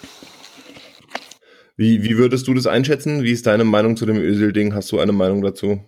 [1.77, 3.22] Wie, wie würdest du das einschätzen?
[3.22, 4.75] Wie ist deine Meinung zu dem Özil-Ding?
[4.75, 5.81] Hast du eine Meinung dazu?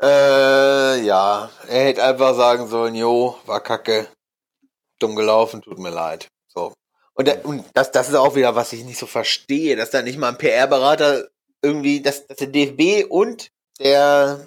[0.00, 1.50] Äh, ja.
[1.68, 4.06] Er hätte einfach sagen sollen, jo, war kacke.
[5.00, 6.28] Dumm gelaufen, tut mir leid.
[7.20, 10.00] Und, da, und das, das ist auch wieder, was ich nicht so verstehe, dass da
[10.00, 11.28] nicht mal ein PR-Berater
[11.60, 14.46] irgendwie, dass, dass der DFB und der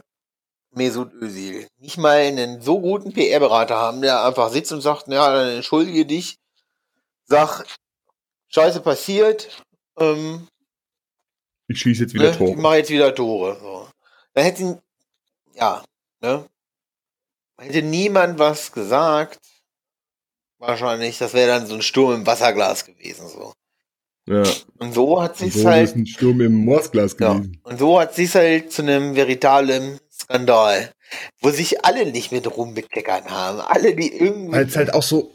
[0.72, 5.32] Mesut Özil nicht mal einen so guten PR-Berater haben, der einfach sitzt und sagt, ja,
[5.32, 6.40] dann entschuldige dich,
[7.26, 7.64] sag,
[8.48, 9.62] Scheiße passiert,
[10.00, 10.48] ähm,
[11.68, 12.48] Ich schieße jetzt wieder ne, Tor.
[12.48, 13.56] Ich mache jetzt wieder Tore.
[13.62, 13.88] So.
[14.34, 14.82] Da hätte,
[15.54, 15.84] ja,
[16.22, 16.50] ne?
[17.60, 19.40] Hätte niemand was gesagt.
[20.66, 23.28] Wahrscheinlich, das wäre dann so ein Sturm im Wasserglas gewesen.
[23.28, 23.54] So.
[24.28, 24.44] Ja.
[24.78, 27.60] Und so hat Und sich's so ist halt, ein Sturm im Morsglas ja, gewesen.
[27.64, 30.92] und so hat sich's halt zu einem veritablen Skandal,
[31.42, 33.60] wo sich alle nicht mit rumbekleckert haben.
[33.60, 34.54] Alle, die irgendwie.
[34.54, 35.32] Weil es halt auch so,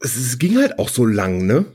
[0.00, 1.66] es, es ging halt auch so lang, ne?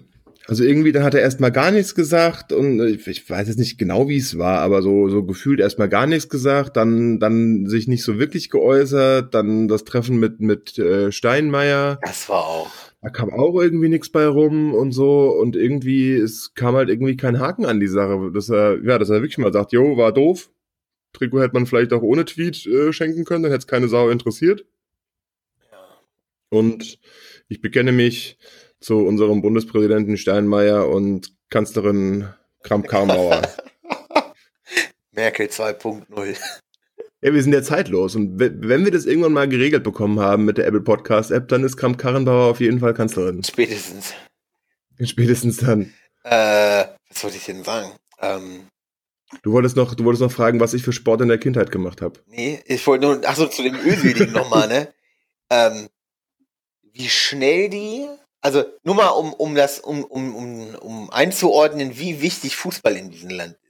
[0.48, 3.78] Also irgendwie, dann hat er erstmal gar nichts gesagt und ich, ich weiß jetzt nicht
[3.78, 7.90] genau, wie es war, aber so, so gefühlt erstmal gar nichts gesagt, dann, dann sich
[7.90, 12.72] nicht so wirklich geäußert, dann das Treffen mit, mit äh, Steinmeier, das war auch.
[13.02, 17.16] Da kam auch irgendwie nichts bei rum und so und irgendwie, es kam halt irgendwie
[17.16, 20.12] kein Haken an die Sache, dass er, ja, dass er wirklich mal sagt, jo, war
[20.12, 20.50] doof,
[21.14, 24.10] Trikot hätte man vielleicht auch ohne Tweet äh, schenken können, dann hätte es keine Sau
[24.10, 24.66] interessiert.
[26.50, 27.00] Und
[27.50, 28.38] ich bekenne mich
[28.80, 32.30] zu unserem Bundespräsidenten Steinmeier und Kanzlerin
[32.64, 33.42] Kramp-Karrenbauer.
[35.12, 36.38] Merkel 2.0.
[37.22, 38.16] ja, wir sind ja zeitlos.
[38.16, 41.48] Und we- wenn wir das irgendwann mal geregelt bekommen haben mit der Apple Podcast App,
[41.48, 43.44] dann ist Kramp-Karrenbauer auf jeden Fall Kanzlerin.
[43.44, 44.14] Spätestens.
[45.04, 45.94] Spätestens dann.
[46.24, 47.92] Äh, was wollte ich denn sagen?
[48.22, 48.68] Ähm,
[49.44, 52.02] Du wolltest noch, du wolltest noch fragen, was ich für Sport in der Kindheit gemacht
[52.02, 52.18] habe.
[52.28, 54.88] nee, ich wollte nur, achso, zu dem Ölseligen nochmal, ne?
[55.50, 55.88] Ähm,
[56.94, 58.06] wie schnell die,
[58.42, 63.12] also nur mal um, um das, um, um, um, um einzuordnen, wie wichtig Fußball in
[63.12, 63.67] diesem Land ist.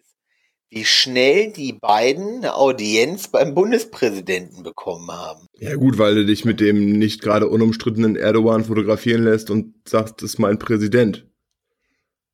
[0.69, 5.47] Wie schnell die beiden eine Audienz beim Bundespräsidenten bekommen haben.
[5.59, 10.15] Ja gut, weil du dich mit dem nicht gerade unumstrittenen Erdogan fotografieren lässt und sagst,
[10.17, 11.25] das ist mein Präsident.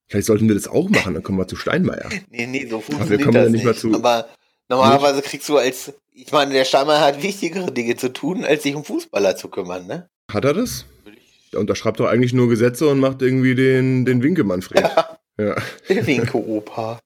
[0.07, 2.09] Vielleicht sollten wir das auch machen, dann kommen wir zu Steinmeier.
[2.29, 3.83] Nee, nee, so wir funktioniert kommen ja das nicht nicht.
[3.83, 4.27] mal zu- Aber
[4.67, 8.75] normalerweise kriegst du als, ich meine, der Steinmeier hat wichtigere Dinge zu tun, als sich
[8.75, 10.09] um Fußballer zu kümmern, ne?
[10.31, 10.85] Hat er das?
[11.51, 14.83] Der unterschreibt doch eigentlich nur Gesetze und macht irgendwie den, den Winke-Manfred.
[15.39, 15.55] Ja.
[15.89, 16.99] Der Winke-Opa.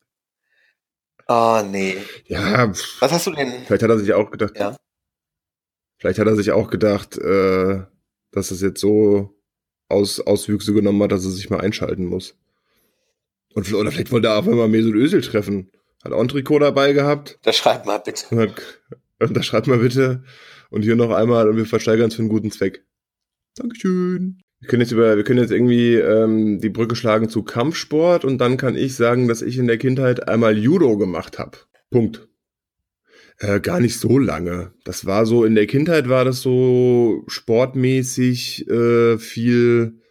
[1.28, 1.98] Ah, nee.
[2.26, 3.52] ja, pff, Was hast du denn?
[3.66, 4.76] vielleicht hat er sich auch gedacht, Ja.
[5.98, 7.84] vielleicht hat er sich auch gedacht, äh,
[8.32, 9.34] dass es jetzt so
[9.90, 12.36] Aus, Auswüchse genommen hat, dass er sich mal einschalten muss.
[13.54, 15.72] Und, oder vielleicht wollte er auch mal Mesut Özil treffen.
[16.04, 17.40] Hat auch ein Trikot dabei gehabt.
[17.44, 18.26] Da schreib mal bitte.
[18.30, 18.62] Und hat,
[19.20, 20.24] unterschreibt mal bitte.
[20.70, 22.86] Und hier noch einmal und wir versteigern es für einen guten Zweck.
[23.56, 24.42] Dankeschön.
[24.60, 28.40] Wir können jetzt über, wir können jetzt irgendwie ähm, die Brücke schlagen zu Kampfsport und
[28.40, 31.58] dann kann ich sagen, dass ich in der Kindheit einmal Judo gemacht habe.
[31.92, 32.28] Punkt.
[33.40, 34.74] Äh, gar nicht so lange.
[34.84, 40.02] Das war so, in der Kindheit war das so sportmäßig äh, viel,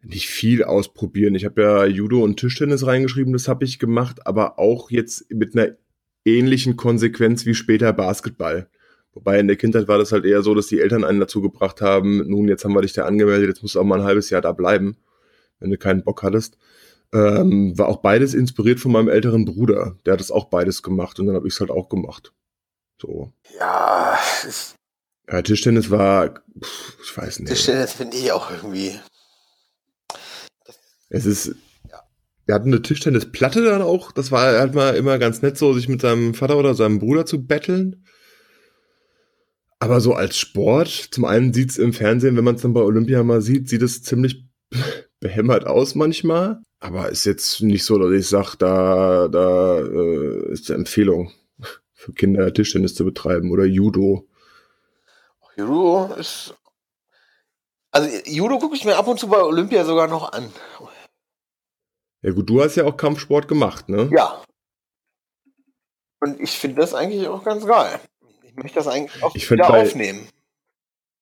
[0.00, 1.34] nicht viel ausprobieren.
[1.34, 5.56] Ich habe ja Judo und Tischtennis reingeschrieben, das habe ich gemacht, aber auch jetzt mit
[5.56, 5.76] einer
[6.24, 8.68] ähnlichen Konsequenz wie später Basketball.
[9.14, 11.80] Wobei in der Kindheit war das halt eher so, dass die Eltern einen dazu gebracht
[11.82, 14.30] haben, nun, jetzt haben wir dich da angemeldet, jetzt musst du auch mal ein halbes
[14.30, 14.96] Jahr da bleiben,
[15.60, 16.56] wenn du keinen Bock hattest.
[17.12, 19.96] Ähm, war auch beides inspiriert von meinem älteren Bruder.
[20.06, 22.32] Der hat das auch beides gemacht und dann habe ich es halt auch gemacht.
[22.98, 23.32] So.
[23.58, 24.18] Ja,
[25.30, 27.50] Ja, Tischtennis war, pff, ich weiß nicht.
[27.50, 28.98] Tischtennis finde ich auch irgendwie.
[31.10, 31.54] Es ist,
[32.46, 34.12] wir hatten eine Tischtennisplatte dann auch.
[34.12, 37.26] Das war halt mal immer ganz nett, so sich mit seinem Vater oder seinem Bruder
[37.26, 38.06] zu betteln.
[39.82, 43.24] Aber so als Sport, zum einen sieht's im Fernsehen, wenn man es dann bei Olympia
[43.24, 44.46] mal sieht, sieht es ziemlich
[45.18, 46.62] behämmert aus manchmal.
[46.78, 51.32] Aber ist jetzt nicht so, dass ich sage, da, da äh, ist eine Empfehlung
[51.94, 54.28] für Kinder Tischtennis zu betreiben oder Judo.
[55.56, 56.54] Judo ist.
[57.90, 60.48] Also Judo gucke ich mir ab und zu bei Olympia sogar noch an.
[62.20, 64.08] Ja gut, du hast ja auch Kampfsport gemacht, ne?
[64.12, 64.44] Ja.
[66.20, 67.98] Und ich finde das eigentlich auch ganz geil.
[68.56, 70.28] Ich möchte das eigentlich auch Ich wieder bei- aufnehmen.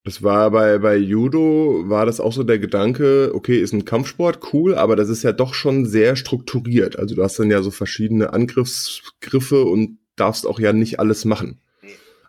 [0.05, 4.55] Das war bei, bei Judo, war das auch so der Gedanke, okay, ist ein Kampfsport,
[4.55, 6.99] cool, aber das ist ja doch schon sehr strukturiert.
[6.99, 11.61] Also du hast dann ja so verschiedene Angriffsgriffe und darfst auch ja nicht alles machen.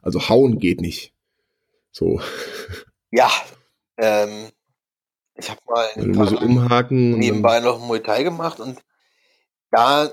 [0.02, 1.14] Also hauen geht nicht.
[1.92, 2.20] So,
[3.10, 3.30] Ja.
[3.98, 4.50] Ähm,
[5.36, 7.18] ich habe mal nur so umhaken.
[7.20, 8.80] nebenbei noch Muay Thai gemacht und
[9.72, 10.12] da,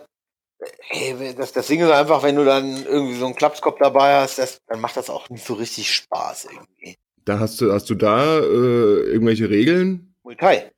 [0.81, 4.39] hey, das, das Ding ist einfach, wenn du dann irgendwie so einen Klapskopf dabei hast,
[4.39, 6.97] das, dann macht das auch nicht so richtig Spaß irgendwie.
[7.25, 10.15] Da hast du, hast du da äh, irgendwelche Regeln?
[10.23, 10.73] Muay Thai.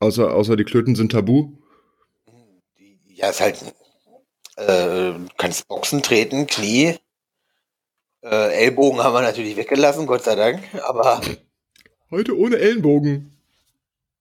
[0.00, 1.52] Außer, außer die Klöten sind tabu.
[3.06, 3.60] Ja, ist halt,
[4.56, 6.94] äh, du kannst Boxen treten, Knie,
[8.22, 11.20] äh, Ellbogen haben wir natürlich weggelassen, Gott sei Dank, aber
[12.10, 13.36] Heute ohne Ellenbogen.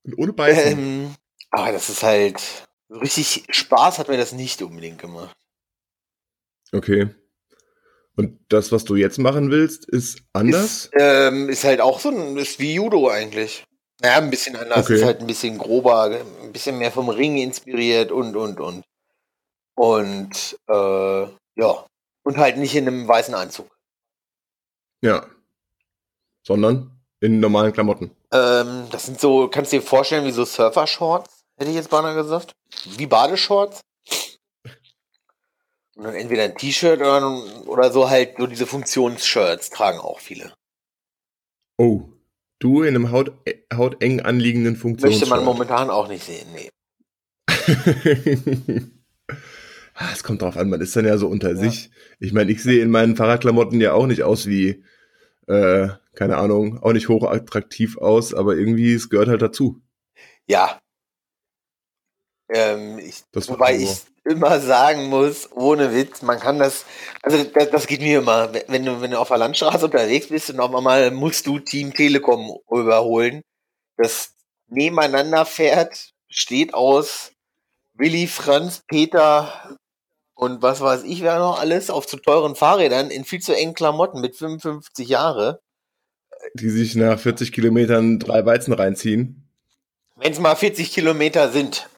[0.03, 0.77] Und ohne Beißen.
[0.77, 1.15] ähm,
[1.51, 5.35] aber das ist halt, richtig Spaß hat mir das nicht unbedingt gemacht.
[6.73, 7.09] Okay.
[8.15, 10.85] Und das, was du jetzt machen willst, ist anders?
[10.85, 13.63] Ist, ähm, ist halt auch so ein, ist wie Judo eigentlich.
[14.01, 14.95] Naja, ein bisschen anders, Okay.
[14.95, 18.83] ist halt ein bisschen grober, ein bisschen mehr vom Ring inspiriert und, und, und.
[19.75, 21.21] Und, äh,
[21.55, 21.85] ja.
[22.23, 23.69] Und halt nicht in einem weißen Anzug.
[25.01, 25.25] Ja.
[26.45, 28.11] Sondern in normalen Klamotten.
[28.31, 32.15] Ähm, das sind so, kannst du dir vorstellen, wie so Surfer-Shorts, hätte ich jetzt beinahe
[32.15, 32.55] gesagt.
[32.97, 33.81] Wie Badeshorts.
[35.95, 40.53] Und dann entweder ein T-Shirt oder, oder so halt so diese Funktionsshirts tragen auch viele.
[41.77, 42.09] Oh.
[42.59, 43.31] Du in einem haut,
[43.71, 45.11] hauteng anliegenden Funktions.
[45.11, 46.69] Möchte man momentan auch nicht sehen, nee.
[49.99, 51.89] Ah, Es kommt drauf an, man ist dann ja so unter sich.
[52.19, 54.83] Ich meine, ich sehe in meinen Fahrradklamotten ja auch nicht aus wie,
[55.47, 59.81] äh, keine Ahnung, auch nicht hochattraktiv aus, aber irgendwie, es gehört halt dazu.
[60.45, 60.79] Ja.
[62.49, 66.85] Ähm, ich, wobei ich immer sagen muss, ohne Witz, man kann das,
[67.21, 70.49] also das, das geht mir immer, wenn du, wenn du auf der Landstraße unterwegs bist
[70.49, 73.41] und auf einmal musst du Team Telekom überholen,
[73.97, 74.33] das
[74.67, 77.31] nebeneinander fährt, steht aus
[77.93, 79.77] Willi, Franz, Peter
[80.35, 83.73] und was weiß ich wer noch alles auf zu teuren Fahrrädern in viel zu engen
[83.73, 85.61] Klamotten mit 55 Jahre.
[86.53, 89.49] Die sich nach 40 Kilometern drei Weizen reinziehen.
[90.15, 91.89] Wenn es mal 40 Kilometer sind.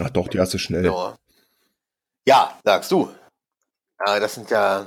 [0.00, 0.84] Ach doch, die hast du schnell.
[0.84, 1.14] So.
[2.26, 3.10] Ja, sagst du.
[4.04, 4.86] Ja, das sind ja.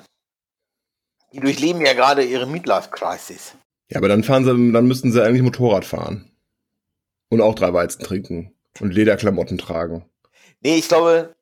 [1.33, 3.55] Die durchleben ja gerade ihre Midlife-Crisis.
[3.89, 6.31] Ja, aber dann fahren sie, dann müssten sie eigentlich Motorrad fahren.
[7.29, 8.55] Und auch drei Weizen trinken.
[8.79, 10.09] Und Lederklamotten tragen.
[10.61, 11.35] Nee, ich glaube,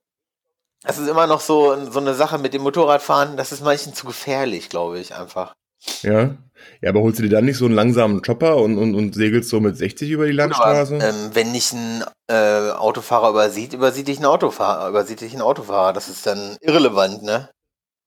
[0.83, 3.37] das ist immer noch so, so eine Sache mit dem Motorradfahren.
[3.37, 5.55] Das ist manchen zu gefährlich, glaube ich, einfach.
[6.01, 6.35] Ja.
[6.81, 9.49] Ja, aber holst du dir dann nicht so einen langsamen Chopper und, und, und segelst
[9.49, 10.95] so mit 60 über die Landstraße?
[10.95, 15.41] Aber, ähm, wenn nicht ein äh, Autofahrer übersieht, übersieht dich ein Autofahrer, übersieht dich ein
[15.41, 15.93] Autofahrer.
[15.93, 17.49] Das ist dann irrelevant, ne?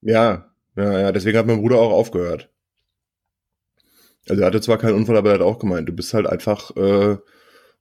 [0.02, 1.12] Ja, ja, ja.
[1.12, 2.50] Deswegen hat mein Bruder auch aufgehört.
[4.28, 6.76] Also er hatte zwar keinen Unfall, aber er hat auch gemeint, du bist halt einfach
[6.76, 7.16] äh,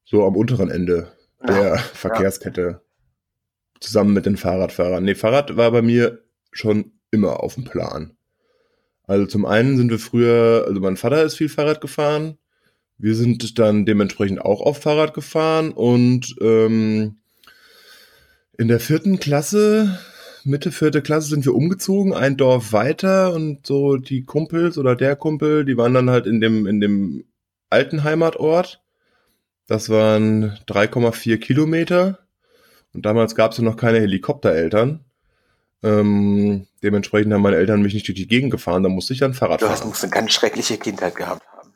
[0.04, 1.12] so am unteren Ende
[1.48, 2.62] der ja, Verkehrskette.
[2.62, 2.82] Ja.
[3.80, 5.04] Zusammen mit den Fahrradfahrern.
[5.04, 8.18] Nee, Fahrrad war bei mir schon immer auf dem Plan.
[9.10, 12.38] Also zum einen sind wir früher, also mein Vater ist viel Fahrrad gefahren.
[13.00, 17.16] Wir sind dann dementsprechend auch auf Fahrrad gefahren und ähm,
[18.60, 20.00] in der vierten Klasse,
[20.44, 25.16] Mitte vierte Klasse sind wir umgezogen, ein Dorf weiter und so die Kumpels oder der
[25.16, 27.24] Kumpel, die waren dann halt in dem, in dem
[27.72, 28.84] alten Heimatort.
[29.66, 32.20] Das waren 3,4 Kilometer.
[32.94, 35.04] Und damals gab es ja noch keine Helikoptereltern.
[35.82, 39.34] Ähm, dementsprechend haben meine Eltern mich nicht durch die Gegend gefahren, da musste ich dann
[39.34, 39.80] Fahrrad du fahren.
[39.82, 41.74] Du musst eine ganz schreckliche Kindheit gehabt haben.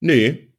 [0.00, 0.52] Nee.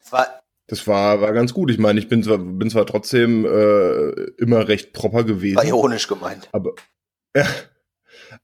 [0.00, 1.70] Das war, das war, war ganz gut.
[1.70, 5.56] Ich meine, ich bin zwar, bin zwar trotzdem äh, immer recht proper gewesen.
[5.56, 6.48] War ironisch gemeint.
[6.52, 6.74] Aber,
[7.36, 7.46] ja,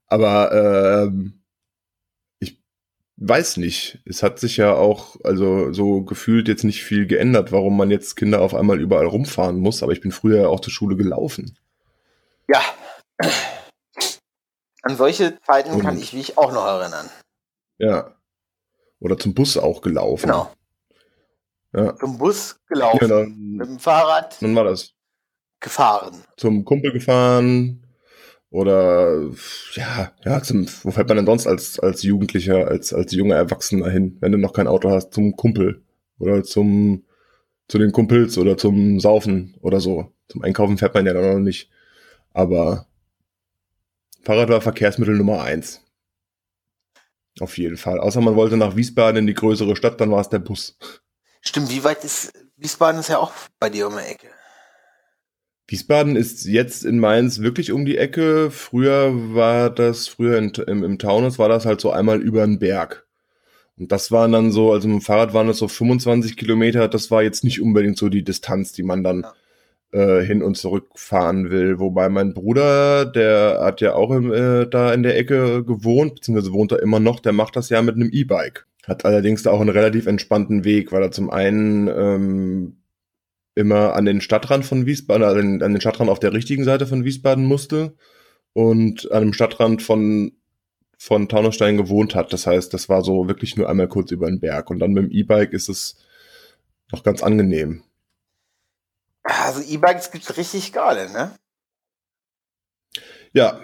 [0.06, 1.42] aber ähm,
[2.38, 2.58] ich
[3.16, 3.98] weiß nicht.
[4.06, 8.16] Es hat sich ja auch, also so gefühlt jetzt nicht viel geändert, warum man jetzt
[8.16, 9.82] Kinder auf einmal überall rumfahren muss.
[9.82, 11.58] Aber ich bin früher auch zur Schule gelaufen.
[12.48, 12.62] Ja,
[14.82, 17.08] an solche Zeiten kann ich mich auch noch erinnern.
[17.78, 18.14] Ja.
[19.00, 20.26] Oder zum Bus auch gelaufen.
[20.26, 20.52] Genau.
[21.72, 21.96] Ja.
[21.96, 22.98] Zum Bus gelaufen.
[23.00, 24.40] Ja, dann, mit dem Fahrrad.
[24.40, 24.92] Dann war das.
[25.60, 26.24] Gefahren.
[26.36, 27.86] Zum Kumpel gefahren.
[28.50, 29.30] Oder
[29.74, 33.88] ja, ja, zum, wo fährt man denn sonst als, als Jugendlicher, als, als junger Erwachsener
[33.88, 35.82] hin, wenn du noch kein Auto hast, zum Kumpel.
[36.18, 37.04] Oder zum
[37.68, 40.12] zu den Kumpels oder zum Saufen oder so.
[40.28, 41.70] Zum Einkaufen fährt man ja dann noch nicht.
[42.34, 42.86] Aber
[44.22, 45.82] Fahrrad war Verkehrsmittel Nummer eins.
[47.40, 47.98] Auf jeden Fall.
[47.98, 50.76] Außer man wollte nach Wiesbaden in die größere Stadt, dann war es der Bus.
[51.40, 54.28] Stimmt, wie weit ist Wiesbaden ist ja auch bei dir um die Ecke.
[55.66, 58.50] Wiesbaden ist jetzt in Mainz wirklich um die Ecke.
[58.52, 62.60] Früher war das, früher in, im, im Taunus war das halt so einmal über den
[62.60, 63.06] Berg.
[63.76, 66.86] Und das waren dann so, also mit dem Fahrrad waren das so 25 Kilometer.
[66.88, 69.34] Das war jetzt nicht unbedingt so die Distanz, die man dann ja
[69.92, 71.78] äh, hin und zurück fahren will.
[71.78, 76.52] Wobei mein Bruder, der hat ja auch im, äh, da in der Ecke gewohnt, beziehungsweise
[76.52, 78.66] wohnt da immer noch, der macht das ja mit einem E-Bike.
[78.86, 82.76] Hat allerdings da auch einen relativ entspannten Weg, weil er zum einen ähm,
[83.54, 87.04] immer an den Stadtrand von Wiesbaden, also an den Stadtrand auf der richtigen Seite von
[87.04, 87.94] Wiesbaden musste
[88.54, 90.32] und an dem Stadtrand von
[91.02, 92.32] von Taunusstein gewohnt hat.
[92.32, 94.70] Das heißt, das war so wirklich nur einmal kurz über den Berg.
[94.70, 95.96] Und dann mit dem E-Bike ist es
[96.92, 97.82] noch ganz angenehm.
[99.24, 101.36] Also E-Bikes gibt's richtig geile, ne?
[103.32, 103.60] Ja.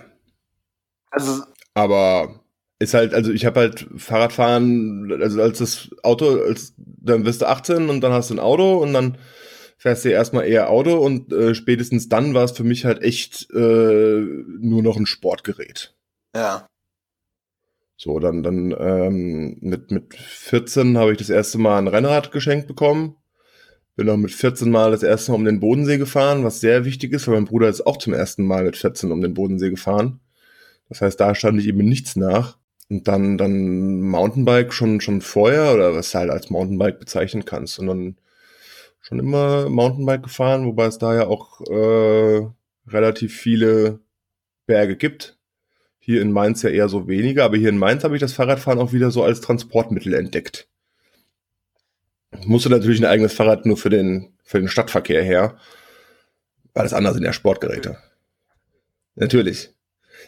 [1.11, 1.43] Also.
[1.75, 2.41] Aber
[2.79, 7.47] ist halt, also ich habe halt Fahrradfahren, also als das Auto, als, dann wirst du
[7.49, 9.19] 18 und dann hast du ein Auto und dann
[9.79, 13.51] fährst du erstmal eher Auto und äh, spätestens dann war es für mich halt echt
[13.53, 14.21] äh,
[14.61, 15.95] nur noch ein Sportgerät.
[16.35, 16.67] Ja.
[17.97, 22.69] So, dann, dann ähm, mit, mit 14 habe ich das erste Mal ein Rennrad geschenkt
[22.69, 23.17] bekommen.
[23.99, 27.13] Bin auch mit 14 Mal das erste Mal um den Bodensee gefahren, was sehr wichtig
[27.13, 30.21] ist, weil mein Bruder ist auch zum ersten Mal mit 14 um den Bodensee gefahren.
[30.89, 32.59] Das heißt, da stand ich ihm nichts nach.
[32.89, 37.81] Und dann, dann Mountainbike schon, schon vorher oder was du halt als Mountainbike bezeichnen kannst.
[37.81, 38.17] Und dann
[39.01, 42.47] schon immer Mountainbike gefahren, wobei es da ja auch äh,
[42.87, 43.99] relativ viele
[44.67, 45.41] Berge gibt.
[45.99, 48.79] Hier in Mainz ja eher so weniger, aber hier in Mainz habe ich das Fahrradfahren
[48.79, 50.69] auch wieder so als Transportmittel entdeckt
[52.45, 55.57] musste natürlich ein eigenes Fahrrad nur für den, für den Stadtverkehr her.
[56.75, 57.99] Weil das andere sind ja Sportgeräte.
[59.15, 59.71] Natürlich.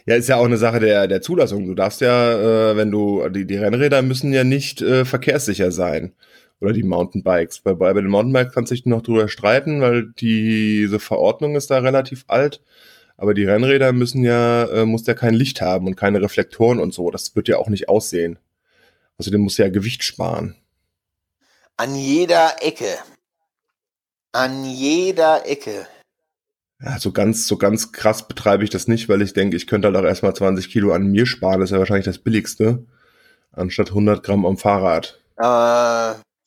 [0.05, 1.67] Ja, ist ja auch eine Sache der, der Zulassung.
[1.67, 6.13] Du darfst ja, äh, wenn du, die, die Rennräder müssen ja nicht äh, verkehrssicher sein.
[6.59, 7.59] Oder die Mountainbikes.
[7.61, 11.79] Bei, bei den Mountainbikes kannst du dich noch drüber streiten, weil diese Verordnung ist da
[11.79, 12.61] relativ alt.
[13.17, 16.93] Aber die Rennräder müssen ja, äh, muss ja kein Licht haben und keine Reflektoren und
[16.93, 17.11] so.
[17.11, 18.39] Das wird ja auch nicht aussehen.
[19.17, 20.55] Also den muss ja Gewicht sparen.
[21.81, 22.99] An jeder Ecke.
[24.33, 25.87] An jeder Ecke.
[26.79, 29.87] Ja, so ganz, so ganz krass betreibe ich das nicht, weil ich denke, ich könnte
[29.87, 31.59] halt auch erstmal 20 Kilo an mir sparen.
[31.59, 32.85] Das ist ja wahrscheinlich das billigste.
[33.51, 35.19] Anstatt 100 Gramm am Fahrrad.
[35.37, 35.43] Äh,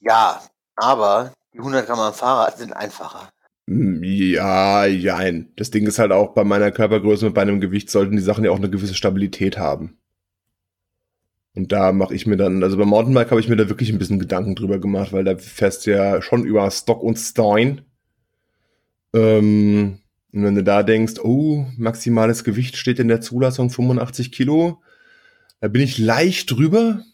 [0.06, 0.40] ja,
[0.76, 3.28] aber Die 100 Gramm am Fahrrad sind einfacher.
[3.68, 5.52] Hm, ja, jein.
[5.56, 8.44] Das Ding ist halt auch bei meiner Körpergröße und bei einem Gewicht sollten die Sachen
[8.44, 9.98] ja auch eine gewisse Stabilität haben.
[11.54, 13.98] Und da mache ich mir dann, also beim Mountainbike habe ich mir da wirklich ein
[13.98, 17.82] bisschen Gedanken drüber gemacht, weil da fährst du ja schon über Stock und Stein.
[19.14, 19.98] Ähm,
[20.32, 24.82] und wenn du da denkst, oh, maximales Gewicht steht in der Zulassung 85 Kilo,
[25.60, 27.04] da bin ich leicht drüber.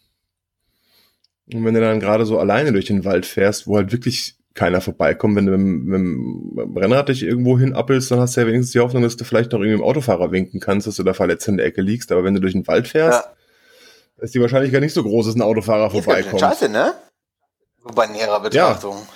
[1.53, 4.81] Und wenn du dann gerade so alleine durch den Wald fährst, wo halt wirklich keiner
[4.81, 8.79] vorbeikommt, wenn du mit, dem Rennrad dich irgendwo hinappelst, dann hast du ja wenigstens die
[8.79, 11.57] Hoffnung, dass du vielleicht noch irgendwie im Autofahrer winken kannst, dass du da verletzt in
[11.57, 12.11] der Ecke liegst.
[12.11, 13.35] Aber wenn du durch den Wald fährst, ja
[14.21, 16.39] ist die Wahrscheinlichkeit nicht so groß, dass ein Autofahrer Hier vorbeikommt.
[16.39, 16.93] Scheiße, ne?
[17.95, 18.95] bei näherer Betrachtung.
[18.95, 19.07] Ja,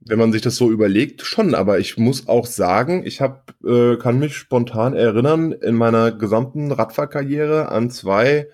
[0.00, 1.54] wenn man sich das so überlegt, schon.
[1.54, 6.72] Aber ich muss auch sagen, ich hab, äh, kann mich spontan erinnern, in meiner gesamten
[6.72, 8.48] Radfahrkarriere an zwei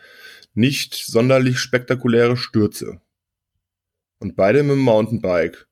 [0.54, 3.00] nicht sonderlich spektakuläre Stürze.
[4.20, 5.66] Und beide mit dem Mountainbike.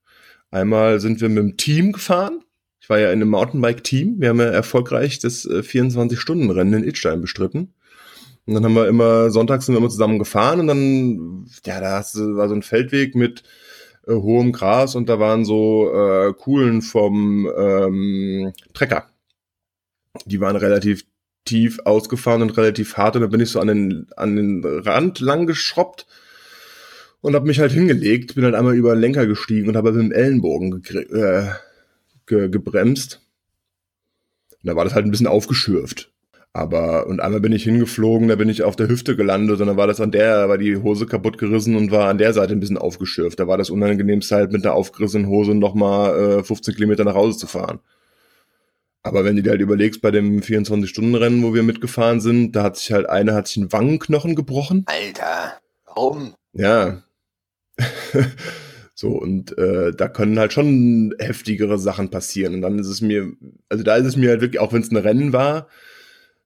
[0.50, 2.44] Einmal sind wir mit dem Team gefahren.
[2.80, 4.16] Ich war ja in einem Mountainbike-Team.
[4.20, 7.74] Wir haben ja erfolgreich das äh, 24-Stunden-Rennen in Itstein bestritten.
[8.47, 12.03] Und dann haben wir immer, sonntags sind wir immer zusammen gefahren und dann, ja, da
[12.03, 13.45] war so ein Feldweg mit
[14.07, 19.09] äh, hohem Gras und da waren so äh, Kuhlen vom ähm, Trecker.
[20.26, 21.05] Die waren relativ
[21.45, 25.20] tief ausgefahren und relativ hart und da bin ich so an den, an den Rand
[25.20, 26.07] lang geschraubt
[27.20, 30.03] und habe mich halt hingelegt, bin halt einmal über den Lenker gestiegen und habe mit
[30.03, 31.51] dem Ellenbogen äh,
[32.26, 33.20] ge gebremst.
[34.51, 36.12] Und da war das halt ein bisschen aufgeschürft.
[36.55, 39.78] Aber, und einmal bin ich hingeflogen, da bin ich auf der Hüfte gelandet und dann
[39.78, 42.61] war das an der, war die Hose kaputt gerissen und war an der Seite ein
[42.61, 43.40] bisschen aufgeschürft.
[43.40, 47.38] Da war das unangenehmste halt mit der aufgerissenen Hose nochmal äh, 15 Kilometer nach Hause
[47.38, 47.80] zu fahren.
[49.03, 52.76] Aber wenn du dir halt überlegst, bei dem 24-Stunden-Rennen, wo wir mitgefahren sind, da hat
[52.76, 54.84] sich halt eine, hat sich einen Wangenknochen gebrochen.
[54.86, 56.34] Alter, warum?
[56.53, 57.03] Ja.
[58.94, 62.55] so, und äh, da können halt schon heftigere Sachen passieren.
[62.55, 63.32] Und dann ist es mir,
[63.70, 65.66] also da ist es mir halt wirklich, auch wenn es ein Rennen war,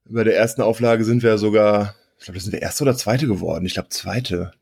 [0.08, 3.26] bei der ersten Auflage sind wir sogar, ich glaube, das sind wir erste oder zweite
[3.26, 3.66] geworden.
[3.66, 4.52] Ich glaube, zweite.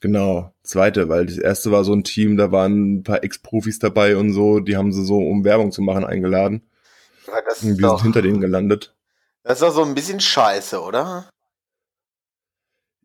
[0.00, 4.16] Genau, zweite, weil das erste war so ein Team, da waren ein paar Ex-Profis dabei
[4.16, 6.62] und so, die haben sie so, um Werbung zu machen, eingeladen.
[7.26, 8.94] Ja, das und wir doch, sind hinter denen gelandet.
[9.42, 11.28] Das ist doch so ein bisschen scheiße, oder?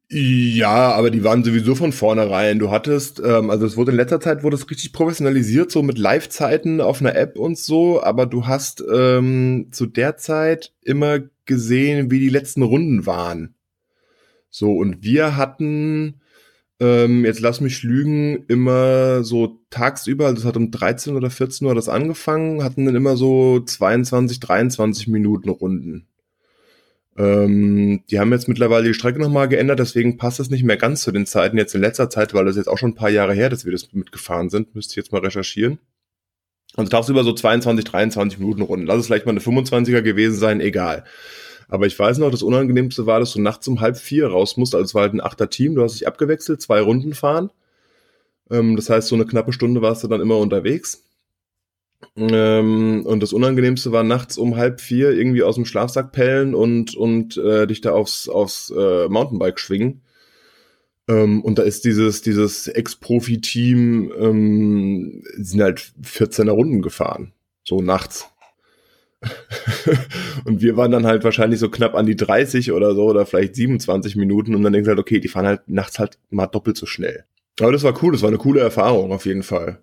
[0.10, 2.60] Ja, aber die waren sowieso von vornherein.
[2.60, 5.98] Du hattest, ähm, also es wurde in letzter Zeit wurde es richtig professionalisiert, so mit
[5.98, 12.12] Live-Zeiten auf einer App und so, aber du hast ähm, zu der Zeit immer gesehen,
[12.12, 13.56] wie die letzten Runden waren.
[14.50, 16.22] So, und wir hatten,
[16.80, 21.66] ähm, jetzt lass mich lügen, immer so tagsüber, also es hat um 13 oder 14
[21.66, 26.08] Uhr das angefangen, hatten dann immer so 22, 23 Minuten Runden.
[27.16, 31.02] Ähm, die haben jetzt mittlerweile die Strecke nochmal geändert, deswegen passt es nicht mehr ganz
[31.02, 33.34] zu den Zeiten jetzt in letzter Zeit, weil das jetzt auch schon ein paar Jahre
[33.34, 34.74] her, dass wir das mitgefahren sind.
[34.76, 35.80] Müsste ich jetzt mal recherchieren.
[36.76, 38.86] Also tagsüber so 22, 23 Minuten Runden.
[38.86, 41.04] Lass es vielleicht mal eine 25er gewesen sein, egal.
[41.68, 44.76] Aber ich weiß noch, das Unangenehmste war, dass du nachts um halb vier raus musst.
[44.76, 47.52] Also es war halt ein achter Team, du hast dich abgewechselt, zwei Runden fahren.
[48.50, 51.04] Ähm, das heißt, so eine knappe Stunde warst du dann immer unterwegs.
[52.18, 56.96] Ähm, und das Unangenehmste war nachts um halb vier irgendwie aus dem Schlafsack pellen und,
[56.96, 60.02] und äh, dich da aufs, aufs äh, Mountainbike schwingen.
[61.08, 67.34] Ähm, und da ist dieses, dieses Ex-Profi-Team, ähm, sind halt 14er Runden gefahren.
[67.64, 68.30] So nachts.
[70.46, 73.56] und wir waren dann halt wahrscheinlich so knapp an die 30 oder so oder vielleicht
[73.56, 76.76] 27 Minuten und dann denkst du halt, okay, die fahren halt nachts halt mal doppelt
[76.76, 77.24] so schnell.
[77.62, 79.80] Aber das war cool, das war eine coole Erfahrung auf jeden Fall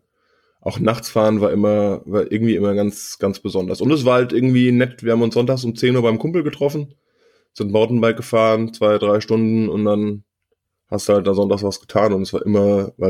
[0.61, 3.81] auch nachts fahren war immer, war irgendwie immer ganz, ganz besonders.
[3.81, 5.03] Und es war halt irgendwie nett.
[5.03, 6.95] Wir haben uns sonntags um 10 Uhr beim Kumpel getroffen,
[7.55, 10.25] sind Mountainbike gefahren, zwei, drei Stunden und dann
[10.91, 13.09] hast du halt da sonntags was getan und es war immer, war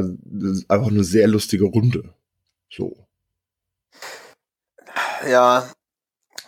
[0.69, 2.15] einfach eine sehr lustige Runde.
[2.71, 3.07] So.
[5.29, 5.71] Ja,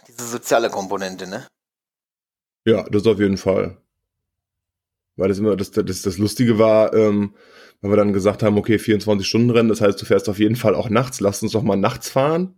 [0.09, 1.47] diese soziale Komponente, ne?
[2.65, 3.77] Ja, das auf jeden Fall.
[5.17, 7.35] Weil das immer, das, das, das Lustige war, ähm,
[7.81, 10.57] weil wir dann gesagt haben, okay, 24 Stunden Rennen, das heißt, du fährst auf jeden
[10.57, 12.55] Fall auch nachts, lass uns doch mal nachts fahren.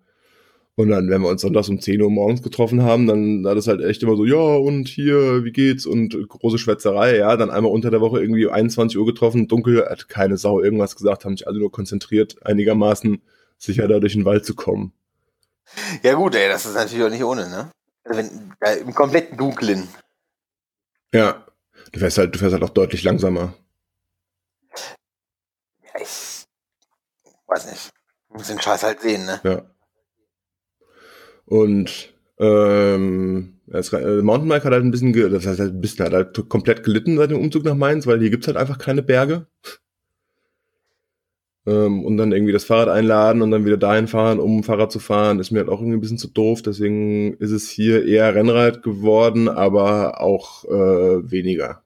[0.77, 3.69] Und dann, wenn wir uns sonntags um 10 Uhr morgens getroffen haben, dann war das
[3.69, 5.87] halt echt immer so, ja, und hier, wie geht's?
[5.87, 10.09] Und große Schwätzerei, ja, dann einmal unter der Woche irgendwie 21 Uhr getroffen, dunkel, hat
[10.09, 13.23] keine Sau irgendwas gesagt, haben sich alle nur konzentriert, einigermaßen
[13.57, 14.93] sicher da durch den Wald zu kommen.
[16.03, 17.71] Ja gut, ey, das ist natürlich auch nicht ohne, ne?
[18.05, 19.89] Also wenn, äh, im kompletten Dunklen.
[21.13, 21.47] Ja,
[21.93, 23.55] du fährst halt, du fährst halt auch deutlich langsamer
[26.01, 26.47] ich
[27.47, 27.93] weiß nicht.
[28.29, 29.41] Muss den Scheiß halt sehen, ne?
[29.45, 29.63] Ja.
[31.47, 36.49] Und ähm, das, äh, Mountainbike hat halt ein bisschen, das heißt ein bisschen, hat halt
[36.49, 39.47] komplett gelitten seit dem Umzug nach Mainz, weil hier gibt's halt einfach keine Berge.
[41.67, 44.99] Ähm, und dann irgendwie das Fahrrad einladen und dann wieder dahin fahren, um Fahrrad zu
[44.99, 46.61] fahren, ist mir halt auch irgendwie ein bisschen zu doof.
[46.61, 51.83] Deswegen ist es hier eher Rennrad geworden, aber auch äh, weniger.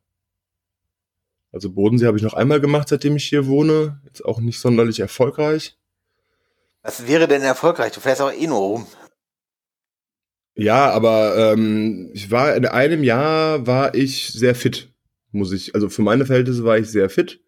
[1.52, 4.00] Also Bodensee habe ich noch einmal gemacht, seitdem ich hier wohne.
[4.04, 5.78] Jetzt auch nicht sonderlich erfolgreich.
[6.82, 7.92] Was wäre denn erfolgreich?
[7.92, 8.86] Du fährst auch eh nur rum.
[10.58, 14.92] Ja, aber ähm, ich war in einem Jahr war ich sehr fit,
[15.30, 15.76] muss ich.
[15.76, 17.40] Also für meine Verhältnisse war ich sehr fit.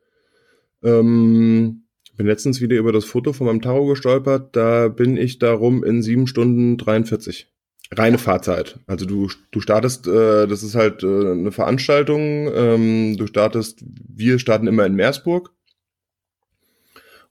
[0.85, 1.87] Ähm,
[2.17, 4.55] bin letztens wieder über das Foto von meinem Taro gestolpert.
[4.55, 7.53] Da bin ich darum in sieben Stunden 43.
[7.91, 8.79] Reine Fahrzeit.
[8.87, 12.49] Also du, du startest, äh, das ist halt äh, eine Veranstaltung.
[12.55, 15.51] Ähm, du startest, wir starten immer in Meersburg.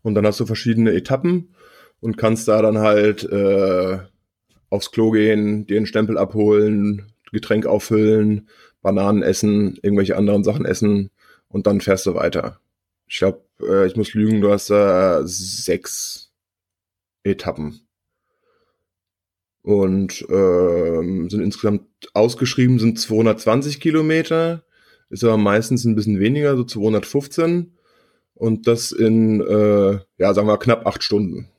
[0.01, 1.55] Und dann hast du verschiedene Etappen
[2.01, 3.99] und kannst da dann halt äh,
[4.69, 8.49] aufs Klo gehen, dir einen Stempel abholen, Getränk auffüllen,
[8.81, 11.11] Bananen essen, irgendwelche anderen Sachen essen
[11.47, 12.59] und dann fährst du weiter.
[13.07, 16.31] Ich glaube, äh, ich muss lügen, du hast da sechs
[17.23, 17.81] Etappen.
[19.61, 24.63] Und ähm, sind insgesamt ausgeschrieben sind 220 Kilometer,
[25.09, 27.73] ist aber meistens ein bisschen weniger, so 215.
[28.35, 31.49] Und das in, äh, ja, sagen wir knapp acht Stunden.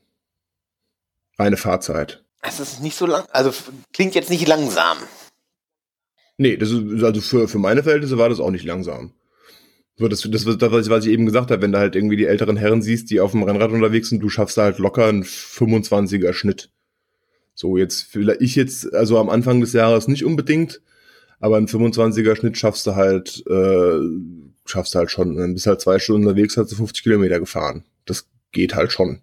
[1.39, 2.25] Reine Fahrzeit.
[2.43, 3.53] Es ist nicht so lang, also
[3.93, 4.97] klingt jetzt nicht langsam.
[6.38, 9.12] Nee, das ist, also für, für meine Verhältnisse war das auch nicht langsam.
[9.97, 12.57] So, das, das, das, was ich eben gesagt habe, wenn du halt irgendwie die älteren
[12.57, 16.32] Herren siehst, die auf dem Rennrad unterwegs sind, du schaffst da halt locker einen 25er
[16.32, 16.70] Schnitt.
[17.55, 20.80] So, jetzt, vielleicht ich jetzt, also am Anfang des Jahres nicht unbedingt,
[21.41, 23.99] aber einen 25er Schnitt schaffst du halt, äh,
[24.64, 25.36] schaffst du halt schon.
[25.36, 27.84] Dann bist halt zwei Stunden unterwegs, hast du 50 Kilometer gefahren.
[28.07, 29.20] Das geht halt schon.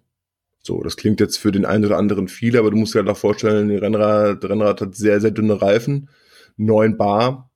[0.62, 3.08] So, das klingt jetzt für den einen oder anderen viel, aber du musst dir halt
[3.08, 6.10] auch vorstellen, die Rennrad, Rennrad hat sehr, sehr dünne Reifen,
[6.56, 7.50] neun Bar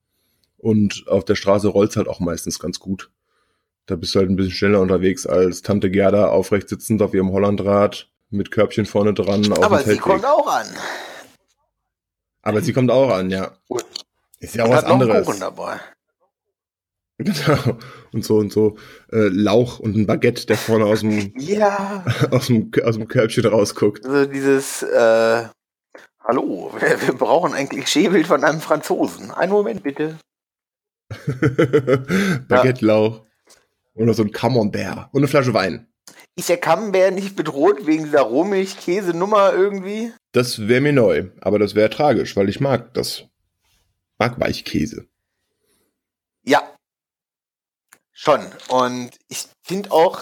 [0.59, 3.11] und auf der Straße rollt's halt auch meistens ganz gut.
[3.87, 7.33] Da bist du halt ein bisschen schneller unterwegs als Tante Gerda aufrecht sitzend auf ihrem
[7.33, 9.53] Hollandrad mit Körbchen vorne dran.
[9.53, 10.67] Aber sie kommt auch an.
[12.43, 13.53] Aber sie kommt auch an, ja.
[14.41, 15.27] Ist ja auch was anderes.
[15.27, 15.81] Kuchen dabei.
[17.33, 17.79] Genau.
[18.13, 18.77] Und so und so
[19.11, 22.05] äh, Lauch und ein Baguette, der vorne aus dem, ja.
[22.31, 24.05] aus dem, aus dem Körbchen rausguckt.
[24.05, 25.47] Also dieses, äh,
[26.21, 29.31] hallo, wir, wir brauchen ein Klischeebild von einem Franzosen.
[29.31, 30.19] Einen Moment bitte.
[32.49, 32.85] Baguette.
[32.85, 33.25] Lauch.
[33.95, 35.09] Oder so ein Camembert.
[35.13, 35.87] Und eine Flasche Wein.
[36.35, 40.13] Ist der Camembert nicht bedroht wegen dieser Rohmilch-Käse-Nummer irgendwie?
[40.33, 43.25] Das wäre mir neu, aber das wäre tragisch, weil ich mag das.
[44.19, 45.07] Mag Weichkäse.
[46.45, 46.63] Ja,
[48.13, 48.53] Schon.
[48.69, 50.21] Und ich finde auch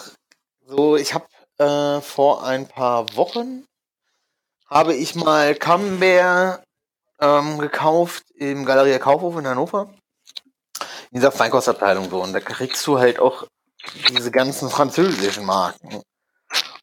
[0.66, 1.26] so, ich habe
[1.58, 3.66] äh, vor ein paar Wochen
[4.66, 6.62] habe ich mal Camembert
[7.20, 9.92] ähm, gekauft im Galeria Kaufhof in Hannover.
[11.10, 12.22] In dieser Feinkostabteilung so.
[12.22, 13.46] Und da kriegst du halt auch
[14.08, 16.02] diese ganzen französischen Marken.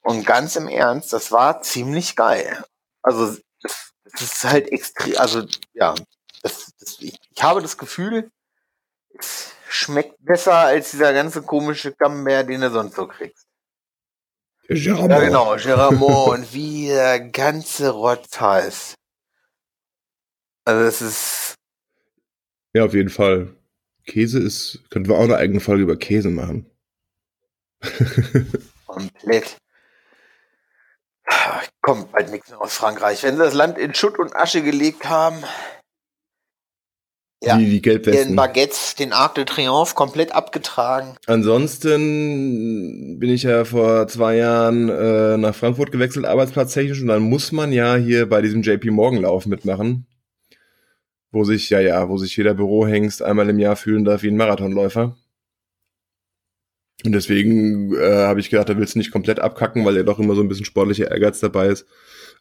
[0.01, 2.63] Und ganz im Ernst, das war ziemlich geil.
[3.01, 5.95] Also, das, ist halt extrem, also, ja,
[6.41, 8.31] das, das, ich, ich habe das Gefühl,
[9.69, 13.47] schmeckt besser als dieser ganze komische Camembert, den du sonst so kriegst.
[14.67, 15.11] Geramont.
[15.11, 18.95] Ja, genau, Geramont und wie der ganze Rotz heißt.
[20.65, 21.55] Also, es ist.
[22.73, 23.55] Ja, auf jeden Fall.
[24.05, 24.83] Käse ist.
[24.89, 26.69] Könnten wir auch eine eigene Folge über Käse machen.
[28.85, 29.57] Komplett.
[31.81, 33.23] Kommt bald nichts mehr aus Frankreich.
[33.23, 35.43] Wenn sie das Land in Schutt und Asche gelegt haben,
[37.43, 38.29] ja, die, die Gelbwesten.
[38.29, 41.15] Den Baguettes, den Arc de Triomphe komplett abgetragen.
[41.27, 47.51] Ansonsten bin ich ja vor zwei Jahren äh, nach Frankfurt gewechselt, arbeitsplatztechnisch, und dann muss
[47.51, 50.07] man ja hier bei diesem JP Morgan Lauf mitmachen.
[51.31, 54.37] Wo sich, ja, ja, wo sich jeder Bürohengst einmal im Jahr fühlen darf wie ein
[54.37, 55.17] Marathonläufer.
[57.05, 60.19] Und deswegen äh, habe ich gedacht, da willst du nicht komplett abkacken, weil ja doch
[60.19, 61.85] immer so ein bisschen sportlicher Ehrgeiz dabei ist.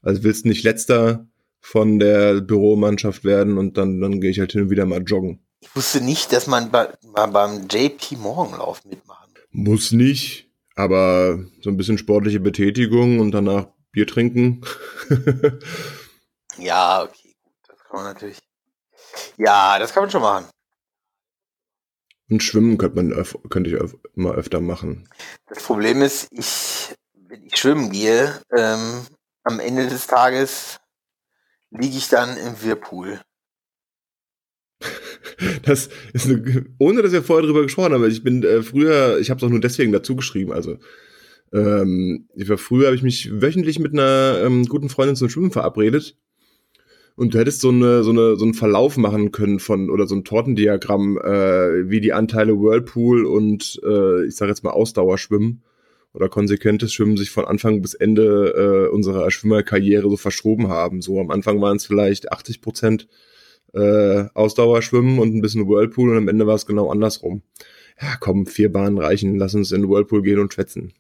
[0.02, 1.26] Also willst du nicht letzter,
[1.66, 5.44] von der Büromannschaft werden und dann, dann gehe ich halt hin und wieder mal joggen.
[5.60, 9.90] Ich wusste nicht, dass man bei, mal beim JP Morgenlauf mitmachen muss.
[9.90, 14.64] nicht, aber so ein bisschen sportliche Betätigung und danach Bier trinken.
[16.58, 18.38] ja, okay, gut, das kann man natürlich.
[19.36, 20.46] Ja, das kann man schon machen.
[22.30, 25.08] Und schwimmen könnte man könnte ich öf mal öfter machen.
[25.48, 29.04] Das Problem ist, ich, wenn ich schwimmen gehe, ähm,
[29.42, 30.78] am Ende des Tages
[31.70, 33.20] liege ich dann im Whirlpool.
[35.64, 38.08] Das ist eine, ohne dass wir vorher drüber gesprochen haben.
[38.08, 40.52] Ich bin äh, früher, ich habe es auch nur deswegen dazu geschrieben.
[40.52, 40.78] Also
[41.52, 45.50] ähm, ich war früher habe ich mich wöchentlich mit einer ähm, guten Freundin zum Schwimmen
[45.50, 46.16] verabredet.
[47.16, 50.14] Und du hättest so eine so eine so einen Verlauf machen können von oder so
[50.14, 55.62] ein Tortendiagramm, äh, wie die Anteile Whirlpool und äh, ich sage jetzt mal Ausdauerschwimmen.
[56.16, 61.02] Oder konsequentes Schwimmen sich von Anfang bis Ende äh, unserer Schwimmerkarriere so verschoben haben.
[61.02, 63.06] So am Anfang waren es vielleicht 80 Prozent
[63.74, 67.42] äh, Ausdauerschwimmen und ein bisschen Whirlpool und am Ende war es genau andersrum.
[68.00, 70.94] Ja, komm, vier Bahnen reichen, lass uns in den Whirlpool gehen und schwätzen.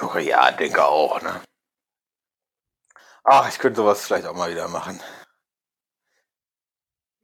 [0.00, 1.40] Oh ja, denke auch, ne?
[3.24, 4.98] Ach, ich könnte sowas vielleicht auch mal wieder machen.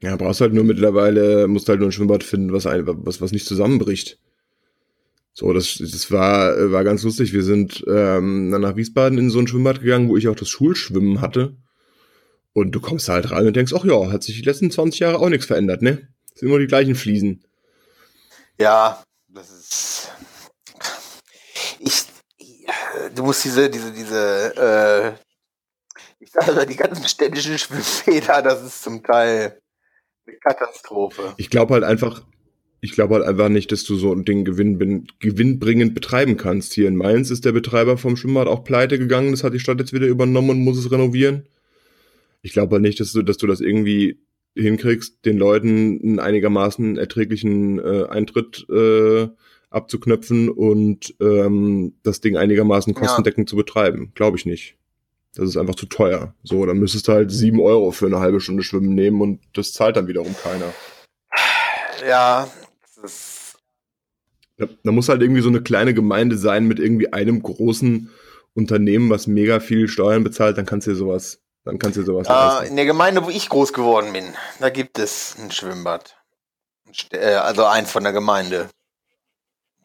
[0.02, 3.32] Ja, brauchst halt nur mittlerweile, musst halt nur ein Schwimmbad finden, was, ein, was, was
[3.32, 4.20] nicht zusammenbricht.
[5.38, 7.34] So, das, das war, war ganz lustig.
[7.34, 10.48] Wir sind ähm, dann nach Wiesbaden in so ein Schwimmbad gegangen, wo ich auch das
[10.48, 11.54] Schulschwimmen hatte.
[12.54, 15.18] Und du kommst halt rein und denkst, ach ja, hat sich die letzten 20 Jahre
[15.18, 16.08] auch nichts verändert, ne?
[16.30, 17.44] Das sind immer die gleichen Fliesen.
[18.58, 20.12] Ja, das ist.
[21.80, 22.06] Ich.
[23.14, 25.12] Du musst diese, diese, diese, äh,
[26.18, 29.60] ich sage mal, die ganzen städtischen Schwimmbäder, das ist zum Teil
[30.26, 31.34] eine Katastrophe.
[31.36, 32.22] Ich glaube halt einfach,
[32.80, 36.74] ich glaube halt einfach nicht, dass du so ein Ding gewinn, gewinnbringend betreiben kannst.
[36.74, 39.30] Hier in Mainz ist der Betreiber vom Schwimmbad auch pleite gegangen.
[39.30, 41.44] Das hat die Stadt jetzt wieder übernommen und muss es renovieren.
[42.42, 44.20] Ich glaube halt nicht, dass du, dass du das irgendwie
[44.54, 49.28] hinkriegst, den Leuten einen einigermaßen erträglichen äh, Eintritt äh,
[49.70, 53.50] abzuknöpfen und ähm, das Ding einigermaßen kostendeckend ja.
[53.50, 54.12] zu betreiben.
[54.14, 54.76] Glaube ich nicht.
[55.34, 56.34] Das ist einfach zu teuer.
[56.42, 59.72] So, dann müsstest du halt sieben Euro für eine halbe Stunde Schwimmen nehmen und das
[59.72, 60.72] zahlt dann wiederum keiner.
[62.08, 62.48] Ja,
[63.06, 63.56] das
[64.58, 68.10] da, da muss halt irgendwie so eine kleine Gemeinde sein mit irgendwie einem großen
[68.54, 72.06] Unternehmen, was mega viel Steuern bezahlt, dann kannst du dir sowas, dann kannst du dir
[72.06, 74.24] sowas äh, In der Gemeinde, wo ich groß geworden bin,
[74.60, 76.16] da gibt es ein Schwimmbad.
[77.10, 78.70] Äh, also eins von der Gemeinde.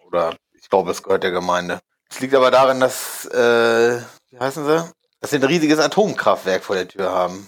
[0.08, 1.80] Oder ich glaube, es gehört der Gemeinde.
[2.10, 4.00] Es liegt aber daran, dass, äh,
[4.30, 4.90] wie heißen sie?
[5.22, 7.48] dass sie ein riesiges Atomkraftwerk vor der Tür haben.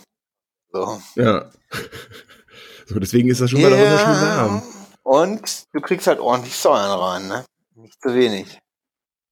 [0.71, 1.01] So.
[1.15, 1.49] Ja.
[2.86, 3.69] So, deswegen ist das schon yeah.
[3.69, 4.63] mal da schön warm.
[5.04, 7.45] Und du kriegst halt ordentlich Säuren rein, ne?
[7.76, 8.60] Nicht zu wenig.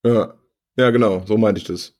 [0.03, 0.33] Ja.
[0.77, 1.93] Ja, genau, so meinte ich das.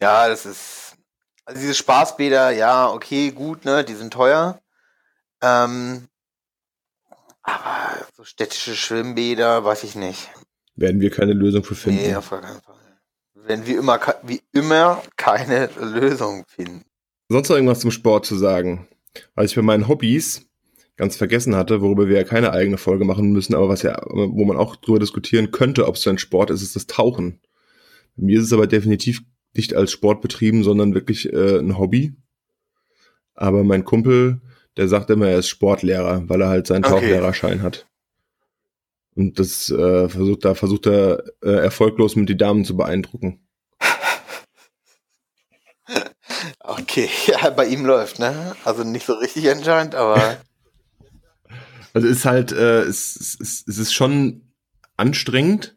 [0.00, 0.96] Ja, das ist.
[1.44, 3.84] Also diese Spaßbäder, ja, okay, gut, ne?
[3.84, 4.60] Die sind teuer.
[5.40, 6.08] Ähm,
[7.42, 10.30] aber so städtische Schwimmbäder, weiß ich nicht.
[10.76, 12.02] Werden wir keine Lösung für finden.
[12.02, 12.82] Nee, auf gar keinen Fall
[13.46, 16.84] wenn wir immer, wie immer keine Lösung finden.
[17.28, 18.88] Sonst noch irgendwas zum Sport zu sagen?
[19.34, 20.46] Weil ich bei meinen Hobbys
[20.96, 24.44] ganz vergessen hatte, worüber wir ja keine eigene Folge machen müssen, aber was ja, wo
[24.44, 27.40] man auch drüber diskutieren könnte, ob es ein Sport ist, ist das Tauchen.
[28.16, 29.22] Bei mir ist es aber definitiv
[29.54, 32.14] nicht als Sport betrieben, sondern wirklich äh, ein Hobby.
[33.34, 34.40] Aber mein Kumpel,
[34.76, 36.94] der sagt immer, er ist Sportlehrer, weil er halt seinen okay.
[36.94, 37.86] Tauchlehrerschein hat.
[39.14, 43.46] Und das äh, versucht, da versucht er äh, erfolglos mit die Damen zu beeindrucken.
[46.64, 48.56] Okay, ja, bei ihm läuft, ne?
[48.64, 50.38] Also nicht so richtig anscheinend, aber.
[51.94, 54.52] Also ist halt, äh, es, es, es ist schon
[54.96, 55.76] anstrengend.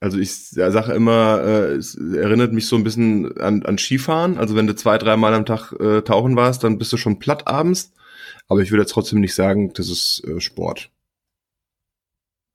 [0.00, 4.36] Also ich sage immer, äh, es erinnert mich so ein bisschen an, an Skifahren.
[4.38, 7.46] Also wenn du zwei, dreimal am Tag äh, tauchen warst, dann bist du schon platt
[7.46, 7.92] abends.
[8.48, 10.90] Aber ich würde jetzt trotzdem nicht sagen, das ist äh, Sport.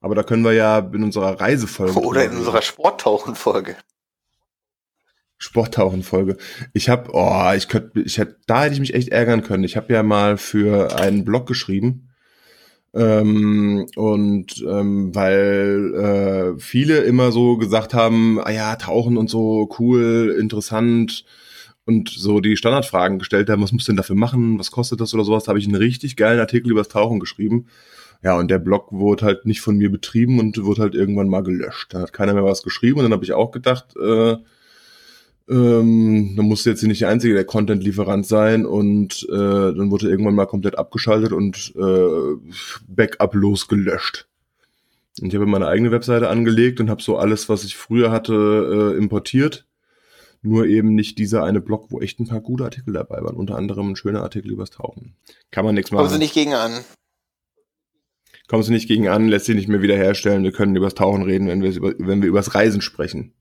[0.01, 1.99] Aber da können wir ja in unserer Reisefolge.
[1.99, 3.75] Oder in unserer Sporttauchenfolge.
[5.37, 6.37] Sporttauchenfolge.
[6.73, 9.63] Ich habe, oh, ich könnte, ich hätte, da hätte ich mich echt ärgern können.
[9.63, 12.10] Ich habe ja mal für einen Blog geschrieben.
[12.93, 15.93] Ähm, und ähm, weil
[16.57, 21.23] äh, viele immer so gesagt haben, ah ja, Tauchen und so, cool, interessant
[21.85, 25.23] und so die Standardfragen gestellt haben, was muss denn dafür machen, was kostet das oder
[25.23, 27.67] sowas, da habe ich einen richtig geilen Artikel über das Tauchen geschrieben.
[28.23, 31.41] Ja, und der Blog wurde halt nicht von mir betrieben und wurde halt irgendwann mal
[31.41, 31.93] gelöscht.
[31.93, 34.35] Da hat keiner mehr was geschrieben und dann habe ich auch gedacht, äh,
[35.49, 40.35] ähm, dann musste jetzt nicht der einzige der Content-Lieferant sein und äh, dann wurde irgendwann
[40.35, 42.49] mal komplett abgeschaltet und äh,
[42.87, 44.27] Backup losgelöscht.
[45.19, 48.93] Und ich habe meine eigene Webseite angelegt und habe so alles, was ich früher hatte,
[48.95, 49.65] äh, importiert.
[50.43, 53.35] Nur eben nicht dieser eine Blog, wo echt ein paar gute Artikel dabei waren.
[53.35, 55.15] Unter anderem ein schöner Artikel übers Tauchen.
[55.51, 56.05] Kann man nichts machen.
[56.05, 56.71] Kommen Sie nicht gegen an
[58.51, 60.43] kommst du nicht gegen an, lässt sich nicht mehr wiederherstellen.
[60.43, 63.33] Wir können übers Tauchen reden, wenn wir, über, wenn wir übers Reisen sprechen.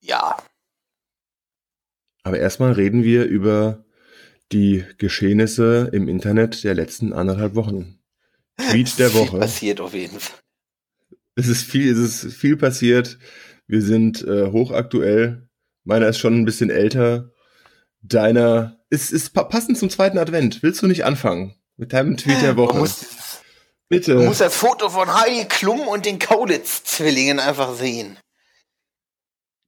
[0.00, 0.36] Ja.
[2.22, 3.84] Aber erstmal reden wir über
[4.52, 7.98] die Geschehnisse im Internet der letzten anderthalb Wochen.
[8.70, 9.30] Tweet der Woche.
[9.30, 10.38] Viel passiert auf jeden Fall.
[11.36, 13.18] Es ist viel, es ist viel passiert.
[13.66, 15.48] Wir sind äh, hochaktuell.
[15.84, 17.32] Meiner ist schon ein bisschen älter.
[18.02, 20.62] Deiner ist, ist passend zum zweiten Advent.
[20.62, 22.74] Willst du nicht anfangen mit deinem Tweet der Woche?
[22.74, 23.20] Man muss
[23.90, 24.14] Bitte.
[24.14, 28.16] Du musst das Foto von Heidi Klum und den Kaulitz-Zwillingen einfach sehen.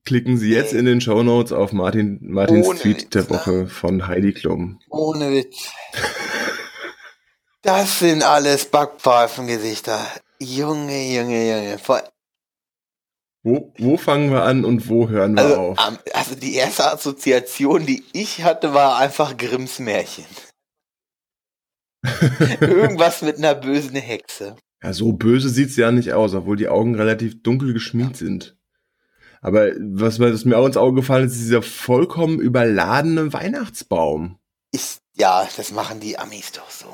[0.04, 3.50] Klicken Sie jetzt in den Show Notes auf Martin, Martins Ohne Tweet Witz, der Woche
[3.52, 3.66] ne?
[3.68, 4.80] von Heidi Klum.
[4.90, 5.70] Ohne Witz.
[7.64, 10.04] Das sind alles Backpfeifengesichter.
[10.40, 11.78] Junge, Junge, Junge.
[13.44, 15.78] Wo, wo fangen wir an und wo hören wir Also, auf?
[16.12, 20.24] also die erste Assoziation, die ich hatte, war einfach Grimms Märchen.
[22.60, 24.56] Irgendwas mit einer bösen Hexe.
[24.82, 28.56] Ja, so böse sieht's ja nicht aus, obwohl die Augen relativ dunkel geschminkt sind.
[29.44, 34.38] Aber was mir, was mir auch ins Auge gefallen ist, ist dieser vollkommen überladene Weihnachtsbaum.
[34.72, 36.86] Ist, ja, das machen die Amis doch so.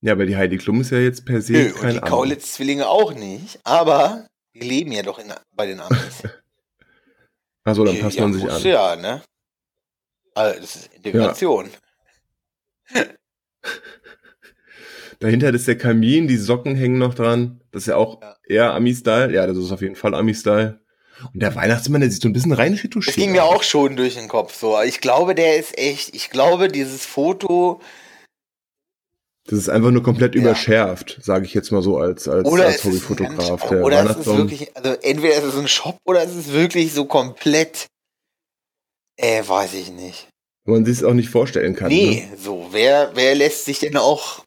[0.00, 2.00] Ja, aber die Heidi Klum ist ja jetzt per se Nö, und kein die.
[2.00, 3.60] Kaulitz-Zwillinge auch nicht.
[3.64, 6.22] Aber die leben ja doch in, bei den Amis.
[7.64, 8.62] Achso, dann Ja, passt ja, man sich an.
[8.62, 9.22] Ja, ne?
[10.34, 11.68] Also, das ist Integration.
[15.18, 17.60] Dahinter ist der Kamin, die Socken hängen noch dran.
[17.72, 18.36] Das ist ja auch Ja.
[18.48, 19.34] eher Ami-Style.
[19.34, 20.80] Ja, das ist auf jeden Fall Ami-Style.
[21.32, 24.14] Und der Weihnachtsmann, der sieht so ein bisschen rein Das ging mir auch schon durch
[24.14, 24.80] den Kopf so.
[24.82, 27.80] Ich glaube, der ist echt, ich glaube, dieses Foto
[29.46, 30.40] Das ist einfach nur komplett Ja.
[30.42, 33.68] überschärft, sage ich jetzt mal so als, als, oder als es ist ein Hobbyfotograf.
[33.68, 36.92] Der oder es ist wirklich, also entweder ist es ein Shop oder es ist wirklich
[36.92, 37.86] so komplett,
[39.16, 40.28] äh, weiß ich nicht.
[40.64, 41.88] wo man sich es auch nicht vorstellen kann.
[41.88, 42.36] nee, Ne?
[42.38, 44.44] so, wer, wer lässt sich denn auch,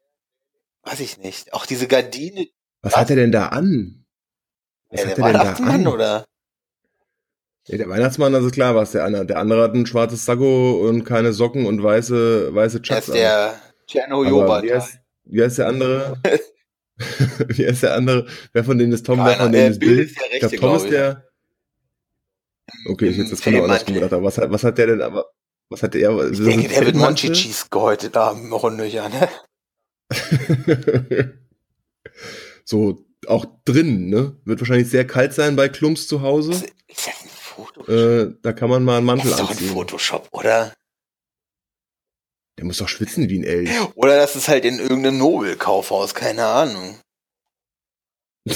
[0.83, 2.47] weiß ich nicht, auch diese Gardine,
[2.81, 4.05] Was hat er denn da an?
[4.89, 5.87] Was äh, hat der er denn da an?
[5.87, 6.25] oder?
[7.67, 9.25] Ja, der Weihnachtsmann, das ist klar, was der andere.
[9.25, 13.59] Der andere hat ein schwarzes Sakko und keine Socken und weiße, weiße Chucks ist der
[13.87, 14.63] Tscherno Jobat.
[14.63, 16.17] wie heißt, wie heißt der andere?
[17.47, 18.27] wie heißt der andere?
[18.51, 19.19] Wer von denen ist Tom?
[19.19, 19.43] wer Keiner.
[19.43, 21.27] von denen Äh, ist Bill ist der ich glaube, Rechte, Tom ist der.
[22.89, 23.93] Okay, ich Im jetzt das kann man auch anders Fellmantel.
[23.95, 24.13] gedacht.
[24.13, 25.25] Aber was hat, was hat der denn aber?
[25.69, 26.31] Was hat der?
[26.31, 29.29] Ich denke, der wird Monchichis gehäutet haben, Rundlöcher, ne?
[32.65, 34.37] so, auch drin, ne?
[34.45, 36.51] Wird wahrscheinlich sehr kalt sein bei Klumps zu Hause.
[36.51, 37.72] Ist das ein Foto?
[37.87, 39.73] Äh, da kann man mal einen das Mantel ist doch ein anziehen.
[39.73, 40.73] Photoshop, oder?
[42.57, 43.69] Der muss doch schwitzen wie ein Elch.
[43.95, 46.99] Oder das ist halt in irgendeinem Nobelkaufhaus, keine Ahnung.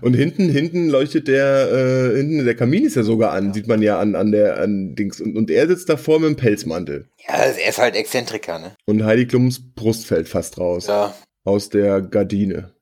[0.00, 3.82] Und hinten, hinten leuchtet der, äh, hinten der Kamin ist ja sogar an, sieht man
[3.82, 5.20] ja an, an der, an Dings.
[5.20, 7.08] Und, und er sitzt davor mit dem Pelzmantel.
[7.28, 8.74] Ja, er ist halt Exzentriker, ne?
[8.86, 10.86] Und Heidi Klums Brust fällt fast raus.
[10.86, 11.14] Ja.
[11.44, 12.72] Aus der Gardine.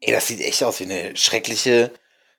[0.00, 1.92] Ey, das sieht echt aus wie eine schreckliche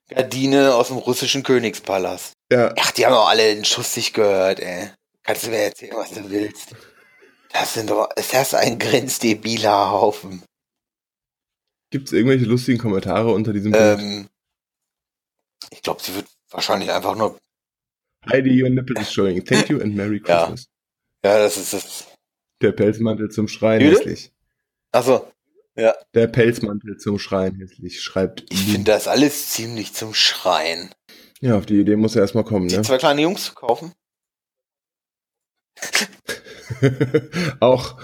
[0.10, 2.34] Gardine aus dem russischen Königspalast.
[2.52, 4.90] Ja, Ach, die haben auch alle den Schuss nicht gehört, ey.
[5.24, 6.76] Kannst du mir erzählen, was du willst?
[7.52, 10.44] Das sind doch, ist das ein grenzdebiler Haufen?
[11.92, 14.00] gibt's irgendwelche lustigen Kommentare unter diesem Bild?
[14.00, 14.28] Ähm,
[15.72, 17.38] ich glaube, sie wird wahrscheinlich einfach nur,
[18.30, 19.44] Heidi, your nipple is showing.
[19.44, 20.42] Thank you and Merry Ja.
[20.46, 20.68] Christmas.
[21.26, 22.08] ja, das ist das.
[22.62, 23.98] Der Pelzmantel zum Schreien Bitte?
[24.02, 24.32] hässlich.
[24.92, 25.32] Achso,
[25.76, 30.90] Der Pelzmantel zum Schreien hässlich, schreibt ich finde das alles ziemlich zum Schreien.
[31.40, 32.82] Ja, auf die Idee muss er erstmal kommen, Die ne?
[32.82, 33.94] zwei kleine Jungs zu kaufen?
[37.62, 37.98] auch,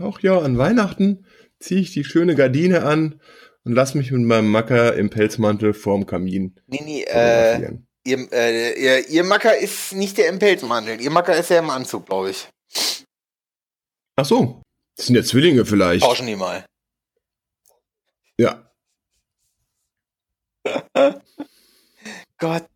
[0.00, 1.26] auch, ja, an Weihnachten
[1.58, 3.20] ziehe ich die schöne Gardine an
[3.64, 8.80] und lass mich mit meinem Macker im Pelzmantel vorm Kamin Nee, nee, äh, ihr, äh,
[8.80, 11.00] ihr, ihr Macker ist nicht der im Pelzmantel.
[11.00, 12.48] Ihr Macker ist ja im Anzug, glaube ich.
[14.16, 14.62] Ach so,
[14.96, 16.04] das sind ja Zwillinge vielleicht.
[16.04, 16.64] Tauschen die mal.
[18.38, 18.72] Ja,
[22.38, 22.70] Gottes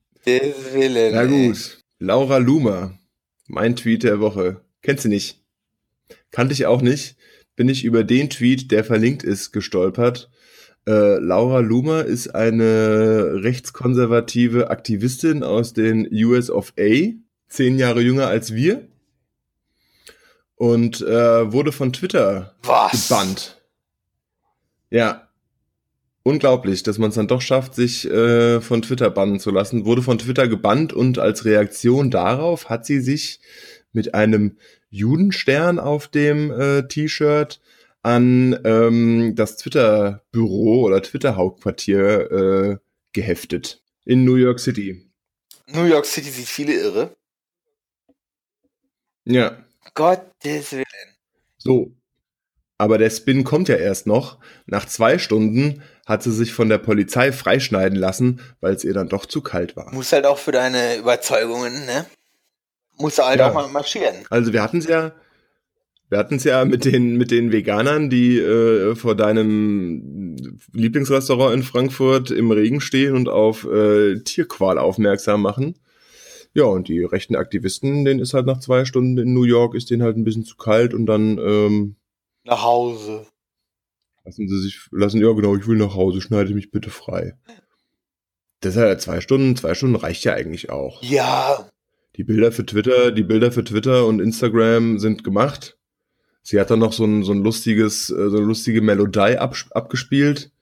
[0.75, 1.15] Willen.
[1.15, 1.81] na gut.
[1.99, 2.99] Laura Luma,
[3.47, 4.61] mein Tweet der Woche.
[4.83, 5.43] Kennst du nicht?
[6.31, 7.17] Kannte ich auch nicht.
[7.57, 10.31] Bin ich über den Tweet, der verlinkt ist, gestolpert.
[10.87, 17.13] Äh, Laura Luma ist eine rechtskonservative Aktivistin aus den US of A,
[17.49, 18.87] zehn Jahre jünger als wir.
[20.57, 23.09] Und äh, wurde von Twitter Was?
[23.09, 23.63] gebannt.
[24.91, 25.29] Ja.
[26.23, 29.85] Unglaublich, dass man es dann doch schafft, sich äh, von Twitter bannen zu lassen.
[29.85, 33.41] Wurde von Twitter gebannt und als Reaktion darauf hat sie sich
[33.93, 34.57] mit einem
[34.91, 37.61] Judenstern auf dem äh, T-Shirt
[38.03, 42.77] an ähm, das Twitter-Büro oder Twitter-Hauptquartier äh,
[43.13, 45.11] geheftet in New York City.
[45.69, 47.17] New York City sieht viele irre.
[49.25, 49.57] Ja,
[49.95, 50.85] Gottes Willen.
[51.59, 51.93] So.
[52.79, 54.39] Aber der Spin kommt ja erst noch.
[54.67, 59.09] Nach zwei Stunden hat sie sich von der Polizei freischneiden lassen, weil es ihr dann
[59.09, 59.93] doch zu kalt war.
[59.95, 62.05] Muss halt auch für deine Überzeugungen, ne?
[62.99, 63.49] Muss halt Ja.
[63.51, 64.15] auch mal marschieren.
[64.29, 65.13] Also wir hatten es ja,
[66.11, 70.37] wir hatten es ja mit den mit den Veganern, die äh, vor deinem
[70.73, 75.79] Lieblingsrestaurant in Frankfurt im Regen stehen und auf äh, Tierqual aufmerksam machen.
[76.57, 79.91] Ja, und die rechten Aktivisten, denen ist halt nach zwei Stunden in New York, ist
[79.91, 81.97] denen halt ein bisschen zu kalt und dann ähm,
[82.45, 83.27] Nach Hause.
[84.25, 87.37] Lassen Sie sich, lassen, ja genau, ich will nach Hause, schneide mich bitte frei.
[88.61, 91.03] Das ist ja zwei Stunden, zwei Stunden reicht ja eigentlich auch.
[91.03, 91.69] Ja,
[92.17, 95.77] Die Bilder für Twitter, die Bilder für Twitter und Instagram sind gemacht.
[96.41, 99.55] Sie hat dann noch so ein, so ein lustiges, äh, so eine lustige Melodie ab,
[99.73, 100.53] abgespielt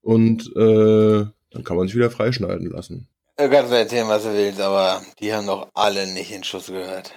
[0.00, 3.08] und äh, dann kann man sich wieder freischneiden lassen.
[3.36, 6.66] Du kannst mir erzählen, was du willst, aber die haben doch alle nicht in Schuss
[6.66, 7.12] gehört.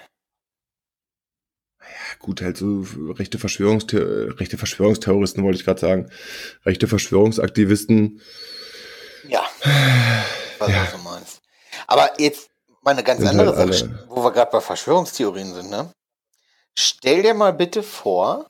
[2.18, 6.10] Gut, halt so rechte, Verschwörungstheo rechte Verschwörungsterroristen, wollte ich gerade sagen.
[6.66, 8.20] Rechte Verschwörungsaktivisten.
[9.28, 9.48] Ja,
[10.58, 10.86] was ja.
[10.90, 11.40] du meinst.
[11.86, 12.50] Aber jetzt
[12.82, 15.92] mal eine ganz Sind andere halt Sache, wo wir gerade bei Verschwörungstheorien sind, ne?
[16.76, 18.48] Stell dir mal bitte vor,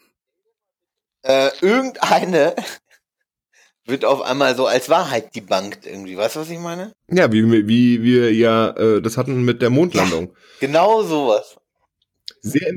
[1.22, 2.54] äh, irgendeine
[3.88, 6.16] wird auf einmal so als Wahrheit debunked irgendwie.
[6.16, 6.92] Weißt du, was ich meine?
[7.10, 10.28] Ja, wie, wie wir ja äh, das hatten mit der Mondlandung.
[10.28, 11.56] Ja, genau sowas.
[12.40, 12.72] Sehr,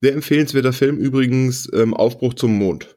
[0.00, 2.96] sehr empfehlenswerter Film übrigens, ähm, Aufbruch zum Mond.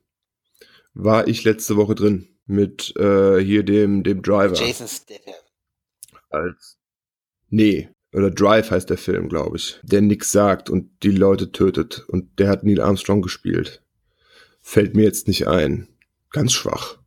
[0.93, 4.56] War ich letzte Woche drin mit äh, hier dem, dem Driver.
[4.56, 5.34] Jason Statham.
[6.30, 6.78] Als.
[7.49, 9.80] Nee, oder Drive heißt der Film, glaube ich.
[9.84, 12.06] Der nix sagt und die Leute tötet.
[12.08, 13.82] Und der hat Neil Armstrong gespielt.
[14.62, 15.88] Fällt mir jetzt nicht ein.
[16.30, 17.01] Ganz schwach.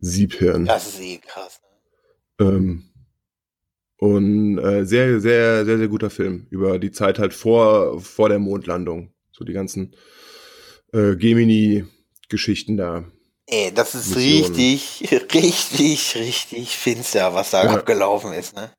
[0.00, 0.64] Siebhirn.
[0.64, 1.60] Das ist eh krass.
[2.38, 2.46] Ne?
[2.46, 2.90] Ähm,
[3.98, 8.38] und äh, sehr, sehr, sehr, sehr guter Film über die Zeit halt vor, vor der
[8.38, 9.12] Mondlandung.
[9.30, 9.94] So die ganzen
[10.92, 13.04] äh, Gemini-Geschichten da.
[13.46, 14.54] Ey, das ist Missionen.
[14.54, 17.70] richtig, richtig, richtig finster, was da ja.
[17.70, 18.70] abgelaufen ist, ne?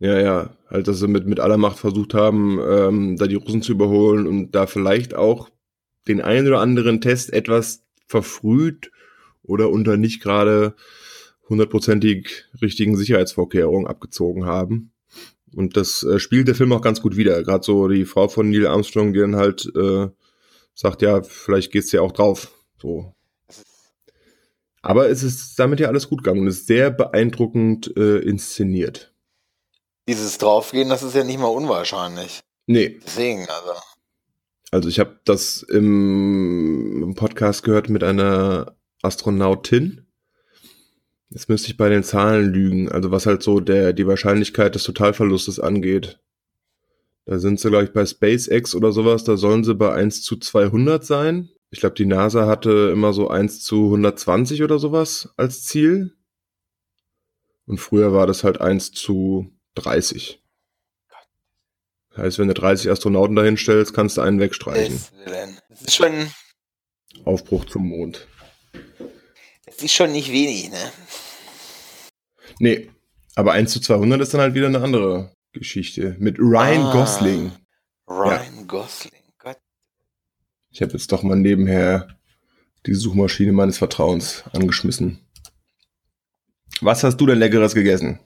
[0.00, 3.62] Ja, ja, halt, dass sie mit, mit aller Macht versucht haben, ähm, da die Russen
[3.62, 5.50] zu überholen und da vielleicht auch
[6.08, 8.90] den einen oder anderen Test etwas verfrüht
[9.44, 10.74] oder unter nicht gerade
[11.48, 14.92] hundertprozentig richtigen Sicherheitsvorkehrungen abgezogen haben.
[15.54, 17.42] Und das äh, spielt der Film auch ganz gut wieder.
[17.42, 20.08] Gerade so die Frau von Neil Armstrong, die dann halt äh,
[20.74, 22.52] sagt, ja, vielleicht geht's ja auch drauf.
[22.80, 23.14] So.
[24.82, 29.14] Aber es ist damit ja alles gut gegangen und ist sehr beeindruckend äh, inszeniert.
[30.08, 32.40] Dieses Draufgehen, das ist ja nicht mal unwahrscheinlich.
[32.66, 32.98] Nee.
[33.04, 33.80] Deswegen, also.
[34.70, 40.06] Also ich habe das im, im Podcast gehört mit einer Astronautin.
[41.30, 44.84] Jetzt müsste ich bei den Zahlen lügen, also was halt so der, die Wahrscheinlichkeit des
[44.84, 46.20] Totalverlustes angeht.
[47.26, 50.36] Da sind sie, glaube ich, bei SpaceX oder sowas, da sollen sie bei 1 zu
[50.36, 51.48] 200 sein.
[51.70, 56.14] Ich glaube, die NASA hatte immer so 1 zu 120 oder sowas als Ziel.
[57.66, 60.40] Und früher war das halt 1 zu 30.
[62.16, 65.00] Heißt, wenn du 30 Astronauten dahin stellst, kannst du einen wegstreichen.
[65.68, 66.12] Das ist schon.
[67.24, 68.28] Aufbruch zum Mond.
[69.74, 70.92] Das ist schon nicht wenig, ne?
[72.58, 72.90] Nee,
[73.34, 76.16] aber 1 zu 200 ist dann halt wieder eine andere Geschichte.
[76.18, 77.52] Mit Ryan ah, Gosling.
[78.08, 78.62] Ryan ja.
[78.66, 79.58] Gosling, Gott.
[80.70, 82.08] Ich habe jetzt doch mal nebenher
[82.86, 85.20] die Suchmaschine meines Vertrauens angeschmissen.
[86.80, 88.20] Was hast du denn Leckeres gegessen?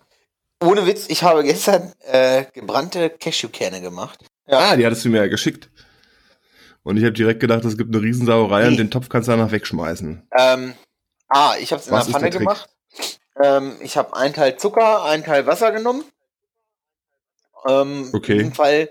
[0.61, 4.25] Ohne Witz, ich habe gestern äh, gebrannte Cashewkerne gemacht.
[4.47, 4.59] Ja.
[4.59, 5.71] Ah, die hattest du mir ja geschickt.
[6.83, 8.69] Und ich habe direkt gedacht, es gibt eine Riesensauerei nee.
[8.69, 10.27] und den Topf kannst du danach wegschmeißen.
[10.37, 10.75] Ähm,
[11.29, 12.69] ah, ich habe es in Was der Pfanne der gemacht.
[13.41, 16.05] Ähm, ich habe einen Teil Zucker, einen Teil Wasser genommen.
[17.67, 18.33] Ähm, okay.
[18.33, 18.91] In diesem Fall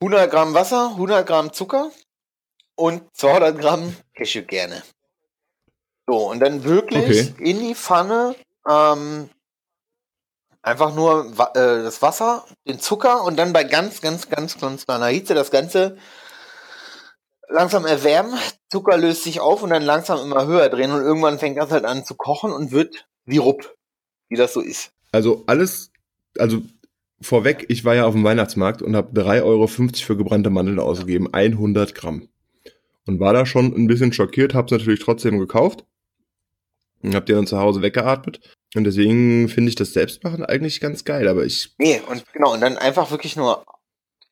[0.00, 1.90] 100 Gramm Wasser, 100 Gramm Zucker
[2.74, 4.82] und 200 Gramm Cashewkerne.
[6.06, 7.34] So, und dann wirklich okay.
[7.38, 8.34] in die Pfanne
[8.68, 9.30] ähm,
[10.62, 15.06] einfach nur äh, das Wasser, den Zucker und dann bei ganz, ganz, ganz, ganz kleiner
[15.06, 15.96] Hitze das Ganze
[17.52, 18.38] langsam erwärmen.
[18.70, 21.84] Zucker löst sich auf und dann langsam immer höher drehen und irgendwann fängt das halt
[21.84, 23.76] an zu kochen und wird wie Rupp,
[24.28, 24.92] wie das so ist.
[25.12, 25.92] Also alles,
[26.38, 26.62] also
[27.20, 31.32] vorweg, ich war ja auf dem Weihnachtsmarkt und habe 3,50 Euro für gebrannte Mandeln ausgegeben,
[31.32, 32.28] 100 Gramm.
[33.06, 35.84] Und war da schon ein bisschen schockiert, hab's natürlich trotzdem gekauft
[37.02, 38.40] und hab die dann zu Hause weggeatmet.
[38.74, 41.74] Und deswegen finde ich das Selbstmachen eigentlich ganz geil, aber ich.
[41.78, 43.64] Nee, und genau, und dann einfach wirklich nur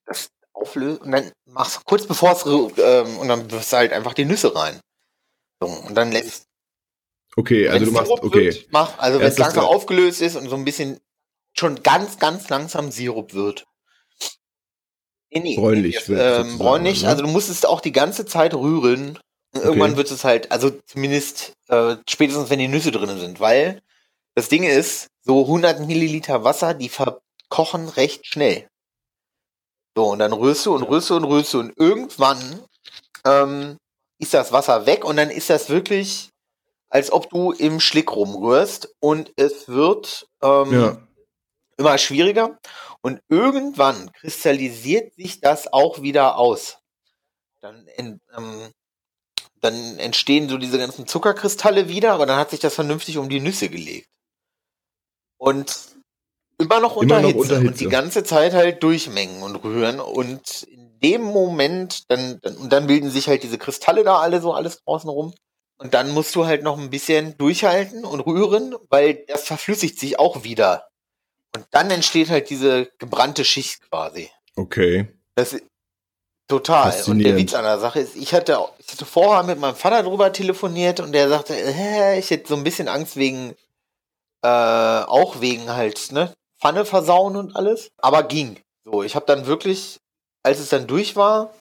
[0.07, 3.93] das auflösen und dann machst du kurz bevor es ähm, und dann wirst du halt
[3.93, 4.81] einfach die Nüsse rein.
[5.61, 6.47] So, und dann lässt
[7.37, 8.47] Okay, also du machst, okay.
[8.47, 10.99] Wird, mach, also wenn es langsam aufgelöst ist und so ein bisschen
[11.53, 13.67] schon ganz, ganz langsam Sirup wird.
[15.33, 16.47] Nee, nee, bräunlich wird.
[16.47, 17.09] Ähm, bräunlich, ne?
[17.09, 19.19] also du musst es auch die ganze Zeit rühren.
[19.53, 19.99] Und irgendwann okay.
[19.99, 23.81] wird es halt, also zumindest äh, spätestens wenn die Nüsse drin sind, weil
[24.35, 28.69] das Ding ist, so 100 Milliliter Wasser, die verkochen recht schnell.
[29.97, 32.63] So, und dann rührst du und rührst du und rührst du und irgendwann
[33.25, 33.77] ähm,
[34.19, 36.31] ist das Wasser weg und dann ist das wirklich
[36.91, 40.99] als ob du im Schlick rumrührst und es wird ähm, ja.
[41.77, 42.59] immer schwieriger
[43.01, 46.79] und irgendwann kristallisiert sich das auch wieder aus.
[47.61, 48.73] Dann, ähm,
[49.61, 53.41] dann entstehen so diese ganzen Zuckerkristalle wieder, aber dann hat sich das vernünftig um die
[53.41, 54.09] Nüsse gelegt.
[55.39, 55.90] Und
[56.61, 59.57] immer noch unter, immer noch Hitze, unter Hitze und die ganze Zeit halt durchmengen und
[59.57, 64.19] rühren und in dem Moment dann, dann und dann bilden sich halt diese Kristalle da
[64.19, 65.33] alle so alles draußen rum
[65.81, 70.19] und dann musst du halt noch ein bisschen durchhalten und rühren, weil das verflüssigt sich
[70.19, 70.89] auch wieder.
[71.57, 74.31] Und dann entsteht halt diese gebrannte Schicht quasi.
[74.57, 75.09] Okay.
[75.37, 75.65] Das ist
[76.49, 76.95] total.
[77.07, 77.37] Und der.
[77.37, 81.01] Witz an der Sache ist, ich hatte, ich hatte vorher mit meinem Vater drüber telefoniert
[81.01, 83.55] und der sagte, äh, ich hätte so ein bisschen Angst wegen,
[84.43, 87.91] äh, auch wegen halt, ne, Pfanne versauen und alles.
[87.99, 88.61] Aber ging.
[88.85, 89.99] So, ich habe dann wirklich,
[90.43, 91.55] als es dann durch war,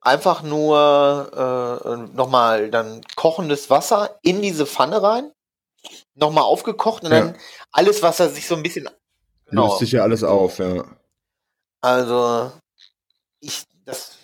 [0.00, 5.30] einfach nur äh, nochmal dann kochendes Wasser in diese Pfanne rein,
[6.14, 7.20] nochmal aufgekocht und Ja.
[7.20, 7.36] dann
[7.72, 8.88] alles Wasser sich so ein bisschen
[9.46, 9.68] genau.
[9.68, 10.84] Löst sich ja alles auf, ja.
[11.82, 12.52] Also
[13.40, 14.16] ich das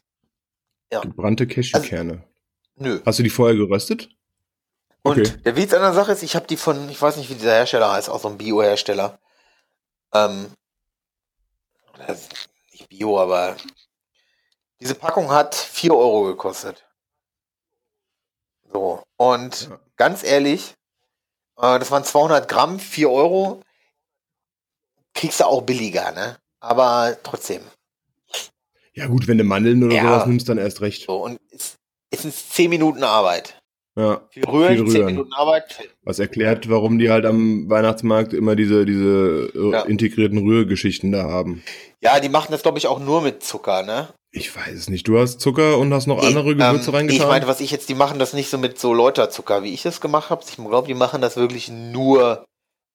[1.02, 2.22] Gebrannte Cashewkerne.
[2.76, 3.00] nö.
[3.04, 4.08] Hast du die vorher geröstet?
[5.02, 5.36] Und Okay.
[5.44, 7.52] der Witz an der Sache ist, ich habe die von, ich weiß nicht, wie dieser
[7.52, 9.18] Hersteller heißt, auch so ein Bio-Hersteller.
[10.16, 10.52] Ähm,
[12.08, 12.32] ist
[12.72, 13.56] nicht Bio, aber
[14.80, 16.86] diese Packung hat 4 Euro gekostet.
[18.72, 19.80] So, und Ja.
[19.96, 20.74] ganz ehrlich,
[21.58, 23.62] äh, das waren 200 Gramm, 4 Euro.
[25.14, 26.38] Kriegst du auch billiger, ne?
[26.60, 27.62] Aber trotzdem.
[28.92, 30.02] Ja gut, wenn du Mandeln oder Ja.
[30.02, 31.06] sowas nimmst, dann erst recht.
[31.06, 31.76] So, und es,
[32.10, 33.55] es sind 10 Minuten Arbeit.
[33.96, 34.20] Ja.
[34.30, 35.06] Viel rühren, Viel 10 rühren.
[35.06, 35.88] Minuten Arbeit.
[36.04, 39.82] Was erklärt, warum die halt am Weihnachtsmarkt immer diese, diese äh, Ja.
[39.82, 41.62] integrierten Rührgeschichten da haben.
[42.02, 44.08] Ja, die machen das, glaube ich, auch nur mit Zucker, ne?
[44.32, 45.08] Ich weiß es nicht.
[45.08, 47.22] Du hast Zucker und hast noch Nee, andere Gewürze ähm, reingetan?
[47.22, 49.82] Ich meine, was ich jetzt, die machen das nicht so mit so Läuterzucker, wie ich
[49.82, 50.44] das gemacht habe.
[50.46, 52.44] Ich glaube, die machen das wirklich nur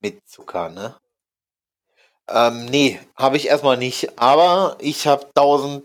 [0.02, 0.96] mit Zucker, ne?
[2.30, 4.20] Ähm, nee, habe ich erstmal nicht.
[4.20, 5.84] Aber ich habe tausend,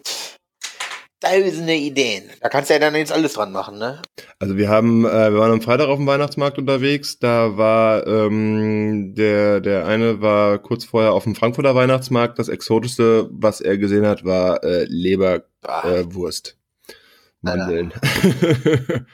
[1.20, 2.24] tausende Ideen.
[2.40, 4.02] Da kannst du ja dann jetzt alles dran machen, ne?
[4.38, 7.18] Also wir haben, äh, wir waren am Freitag auf dem Weihnachtsmarkt unterwegs.
[7.18, 12.38] Da war ähm, der der eine war kurz vorher auf dem Frankfurter Weihnachtsmarkt.
[12.38, 16.58] Das exotischste, was er gesehen hat, war äh, Leberwurst,
[16.92, 16.94] äh.
[17.40, 17.92] Mandeln.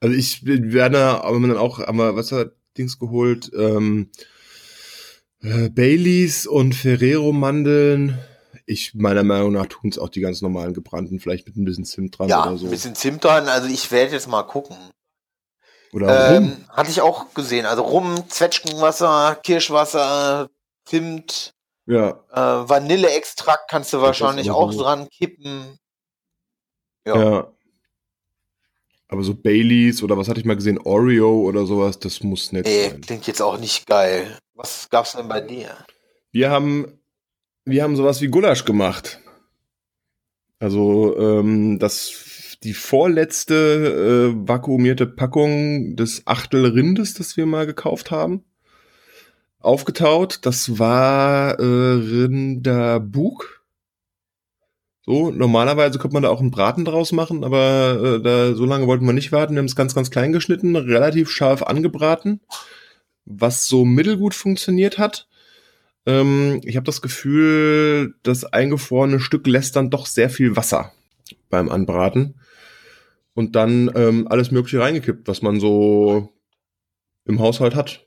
[0.00, 4.10] also ich werde aber dann auch, haben wir was hat Dings geholt, ähm,
[5.42, 8.18] äh, Baileys und Ferrero Mandeln.
[8.70, 11.84] Ich meiner Meinung nach tun es auch die ganz normalen gebrannten, vielleicht mit ein bisschen
[11.84, 12.66] Zimt dran ja, oder so.
[12.66, 13.48] ein bisschen Zimt dran.
[13.48, 14.76] Also ich werde jetzt mal gucken.
[15.92, 16.06] Oder
[16.36, 16.44] rum.
[16.44, 17.66] Ähm, hatte ich auch gesehen.
[17.66, 20.48] Also Rum, Zwetschgenwasser, Kirschwasser,
[20.84, 21.52] Zimt,
[21.86, 25.76] Ja, äh, Vanilleextrakt kannst du wahrscheinlich auch dran kippen.
[27.06, 27.16] ja.
[27.22, 27.52] Ja.
[29.08, 32.66] Aber so Baileys oder was hatte ich mal gesehen, Oreo oder sowas, das muss nicht
[32.66, 33.00] Nee, sein.
[33.00, 34.38] klingt jetzt auch nicht geil.
[34.54, 35.76] Was gab's denn bei dir?
[36.30, 36.99] Wir haben,
[37.64, 39.20] wir haben sowas wie Gulasch gemacht.
[40.58, 48.10] Also ähm, das die vorletzte äh, vakuumierte Packung des Achtel Rindes, das wir mal gekauft
[48.10, 48.44] haben,
[49.60, 50.40] aufgetaut.
[50.42, 53.64] Das war äh, Rinderbug.
[55.06, 58.86] So, normalerweise könnte man da auch einen Braten draus machen, aber äh, da so lange
[58.86, 59.54] wollten wir nicht warten.
[59.54, 62.42] Wir haben es ganz, ganz klein geschnitten, relativ scharf angebraten,
[63.24, 65.29] was so mittelgut funktioniert hat.
[66.10, 70.92] Ähm, ich habe das Gefühl, das eingefrorene Stück lässt dann doch sehr viel Wasser
[71.48, 72.34] beim Anbraten.
[73.34, 76.32] Und dann ähm, alles Mögliche reingekippt, was man so
[77.24, 78.06] im Haushalt hat.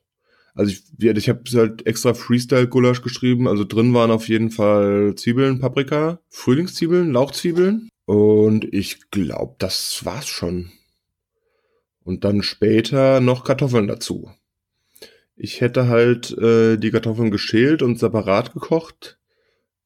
[0.54, 3.48] Also ich, ich habe halt extra Freestyle-Gulasch geschrieben.
[3.48, 7.90] Also drin waren auf jeden Fall Zwiebeln, Paprika, Frühlingszwiebeln, Lauchzwiebeln.
[8.06, 10.72] Und ich glaube, das war's schon.
[12.04, 14.30] Und dann später noch Kartoffeln dazu.
[15.36, 19.18] Ich hätte halt äh, die Kartoffeln geschält und separat gekocht.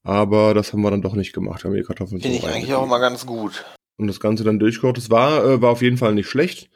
[0.04, 1.64] Aber das haben wir dann doch nicht gemacht.
[1.64, 3.66] Wir haben die Kartoffeln Finde so ich eigentlich auch mal ganz gut.
[3.98, 4.98] und das Ganze dann durchgekocht.
[4.98, 6.70] Es war, äh, war auf jeden Fall nicht schlecht.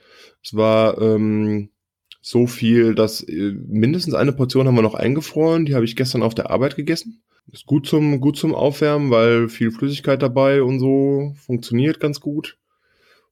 [0.44, 1.70] Es war ähm,
[2.22, 5.66] so viel, dass äh, mindestens eine Portion haben wir noch eingefroren.
[5.66, 7.24] Die habe ich gestern auf der Arbeit gegessen.
[7.52, 12.58] Ist gut zum, gut zum Aufwärmen, weil viel Flüssigkeit dabei und so funktioniert ganz gut.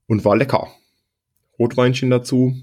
[0.08, 0.68] Und war lecker.
[1.60, 2.56] Rotweinchen dazu.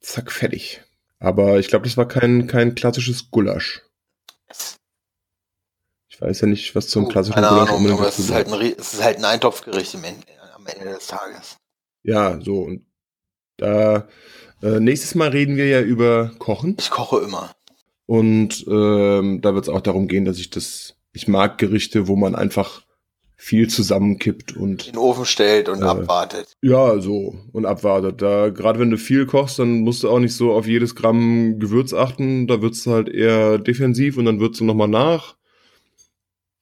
[0.00, 0.82] Zack, fertig.
[1.20, 3.82] Aber ich glaube, das war kein, kein klassisches Gulasch.
[6.08, 8.74] Ich weiß ja nicht, was zum Oh, klassischen Gulasch Ahnung, aber es ist, halt ein,
[8.78, 11.56] es ist halt ein Eintopfgericht im Ende, am Ende des Tages.
[12.02, 12.62] Ja, so.
[12.62, 12.86] Und
[13.56, 14.08] da
[14.62, 16.76] äh, nächstes Mal reden wir ja über Kochen.
[16.78, 17.54] Ich koche immer.
[18.06, 20.94] Und ähm, da wird es auch darum gehen, dass ich das.
[21.12, 22.82] Ich mag Gerichte, wo man einfach
[23.40, 26.56] viel zusammenkippt und In den Ofen stellt und Äh, abwartet.
[26.60, 28.20] ja, so und abwartet.
[28.20, 31.58] Da gerade wenn du viel kochst, dann musst du auch nicht so auf jedes Gramm
[31.60, 32.48] Gewürz achten.
[32.48, 35.36] Da wird's halt eher defensiv und dann würzt du nochmal nach.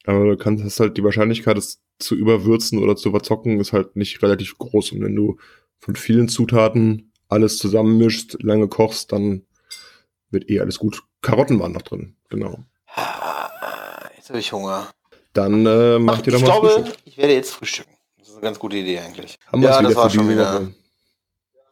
[0.04, 3.96] Aber du kannst hast halt die Wahrscheinlichkeit, es zu überwürzen oder zu verzocken, ist halt
[3.96, 4.92] nicht relativ groß.
[4.92, 5.38] Und wenn du
[5.80, 9.46] von vielen Zutaten alles zusammenmischst, lange kochst, dann
[10.30, 11.02] wird eh alles gut.
[11.22, 12.58] Karotten waren noch drin, genau.
[12.94, 14.90] Ah, Jetzt habe ich Hunger.
[15.36, 16.96] Dann äh, mach dir doch ich mal glaube, Frühstück.
[17.04, 17.94] ich werde jetzt frühstücken.
[18.18, 19.36] Das ist eine ganz gute Idee eigentlich.
[19.52, 20.54] Haben ja, das war schon wieder.
[20.54, 20.74] Woche.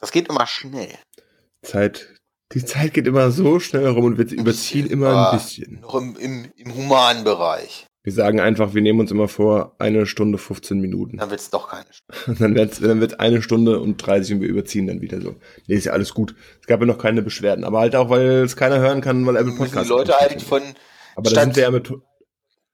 [0.01, 0.91] Das geht immer schnell.
[1.62, 2.15] Zeit
[2.53, 5.81] Die Zeit geht immer so schnell rum und wir überziehen immer ein bisschen.
[5.81, 7.87] Noch im, im, im humanen Bereich.
[8.03, 11.17] Wir sagen einfach, wir nehmen uns immer vor, eine Stunde 15 Minuten.
[11.17, 12.31] Dann wird es doch keine Stunde.
[12.31, 15.37] Und dann wird's, dann wird's eine Stunde und 30 und wir überziehen dann wieder so.
[15.69, 16.35] Nee, ist ja alles gut.
[16.61, 17.65] Es gab ja noch keine Beschwerden.
[17.65, 19.89] Aber halt auch, weil es keiner hören kann, weil Apple Müssen die Podcast.
[19.89, 20.61] Leute halt von
[21.17, 21.91] Aber da sind wir ja mit,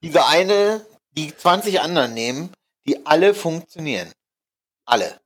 [0.02, 0.84] dieser eine,
[1.16, 2.50] die 20 anderen nehmen,
[2.86, 4.08] die alle funktionieren.
[4.86, 5.20] Alle.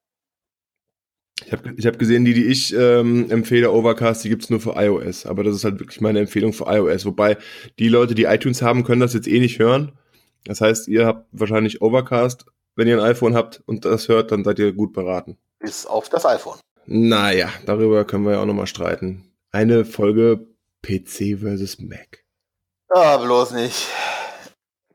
[1.44, 4.74] ich habe ich hab gesehen, die, die ich ähm, empfehle, Overcast, die gibt's nur für
[4.76, 5.26] iOS.
[5.26, 7.06] Aber das ist halt wirklich meine Empfehlung für iOS.
[7.06, 7.38] Wobei
[7.78, 9.92] die Leute, die iTunes haben, können das jetzt eh nicht hören.
[10.44, 12.46] Das heißt, ihr habt wahrscheinlich Overcast.
[12.76, 15.38] Wenn ihr ein iPhone habt und das hört, dann seid ihr gut beraten.
[15.60, 16.58] Bis auf das iPhone.
[16.86, 19.32] Naja, darüber können wir ja auch nochmal streiten.
[19.52, 20.46] Eine Folge
[20.82, 22.24] PC versus Mac.
[22.88, 23.86] Ah, bloß nicht.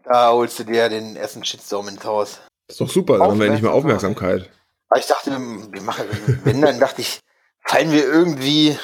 [0.10, 2.40] Da holst du dir den ersten Shitstorm ins Haus.
[2.68, 4.50] Ist doch super, dann haben wir endlich mal Aufmerksamkeit.
[4.90, 6.06] Aber ich dachte, wir machen,
[6.44, 7.20] wenn dann dachte ich,
[7.64, 8.76] fallen wir irgendwie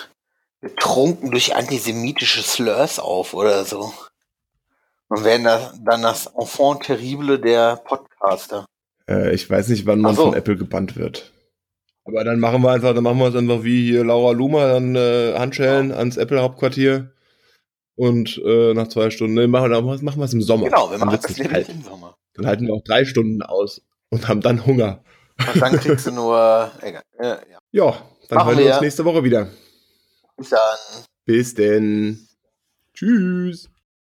[0.61, 3.91] betrunken durch antisemitische Slurs auf oder so.
[5.07, 8.65] Und werden das, dann das Enfant terrible der Podcaster.
[9.09, 10.25] Äh, ich weiß nicht, wann man so.
[10.25, 11.31] von Apple gebannt wird.
[12.05, 14.95] Aber dann machen wir einfach, dann machen wir es einfach wie hier Laura Luma, dann
[14.95, 17.14] äh, Handschellen ans Apple-Hauptquartier.
[17.95, 20.65] Und äh, nach zwei Stunden, ne, machen, wir- machen wir es im Sommer.
[20.65, 21.69] Genau, wir Dann machen das kalt.
[21.69, 22.15] im Sommer.
[22.33, 25.01] Dann halten wir auch drei Stunden aus und haben dann Hunger.
[25.53, 27.03] Und dann kriegst du nur, egal.
[27.17, 27.59] Äh, ja.
[27.71, 28.71] Ja, dann Machen hören wir.
[28.73, 29.47] uns nächste Woche wieder.
[30.37, 30.59] Bis dann.
[31.25, 32.27] Bis denn.
[32.93, 33.69] Tschüss.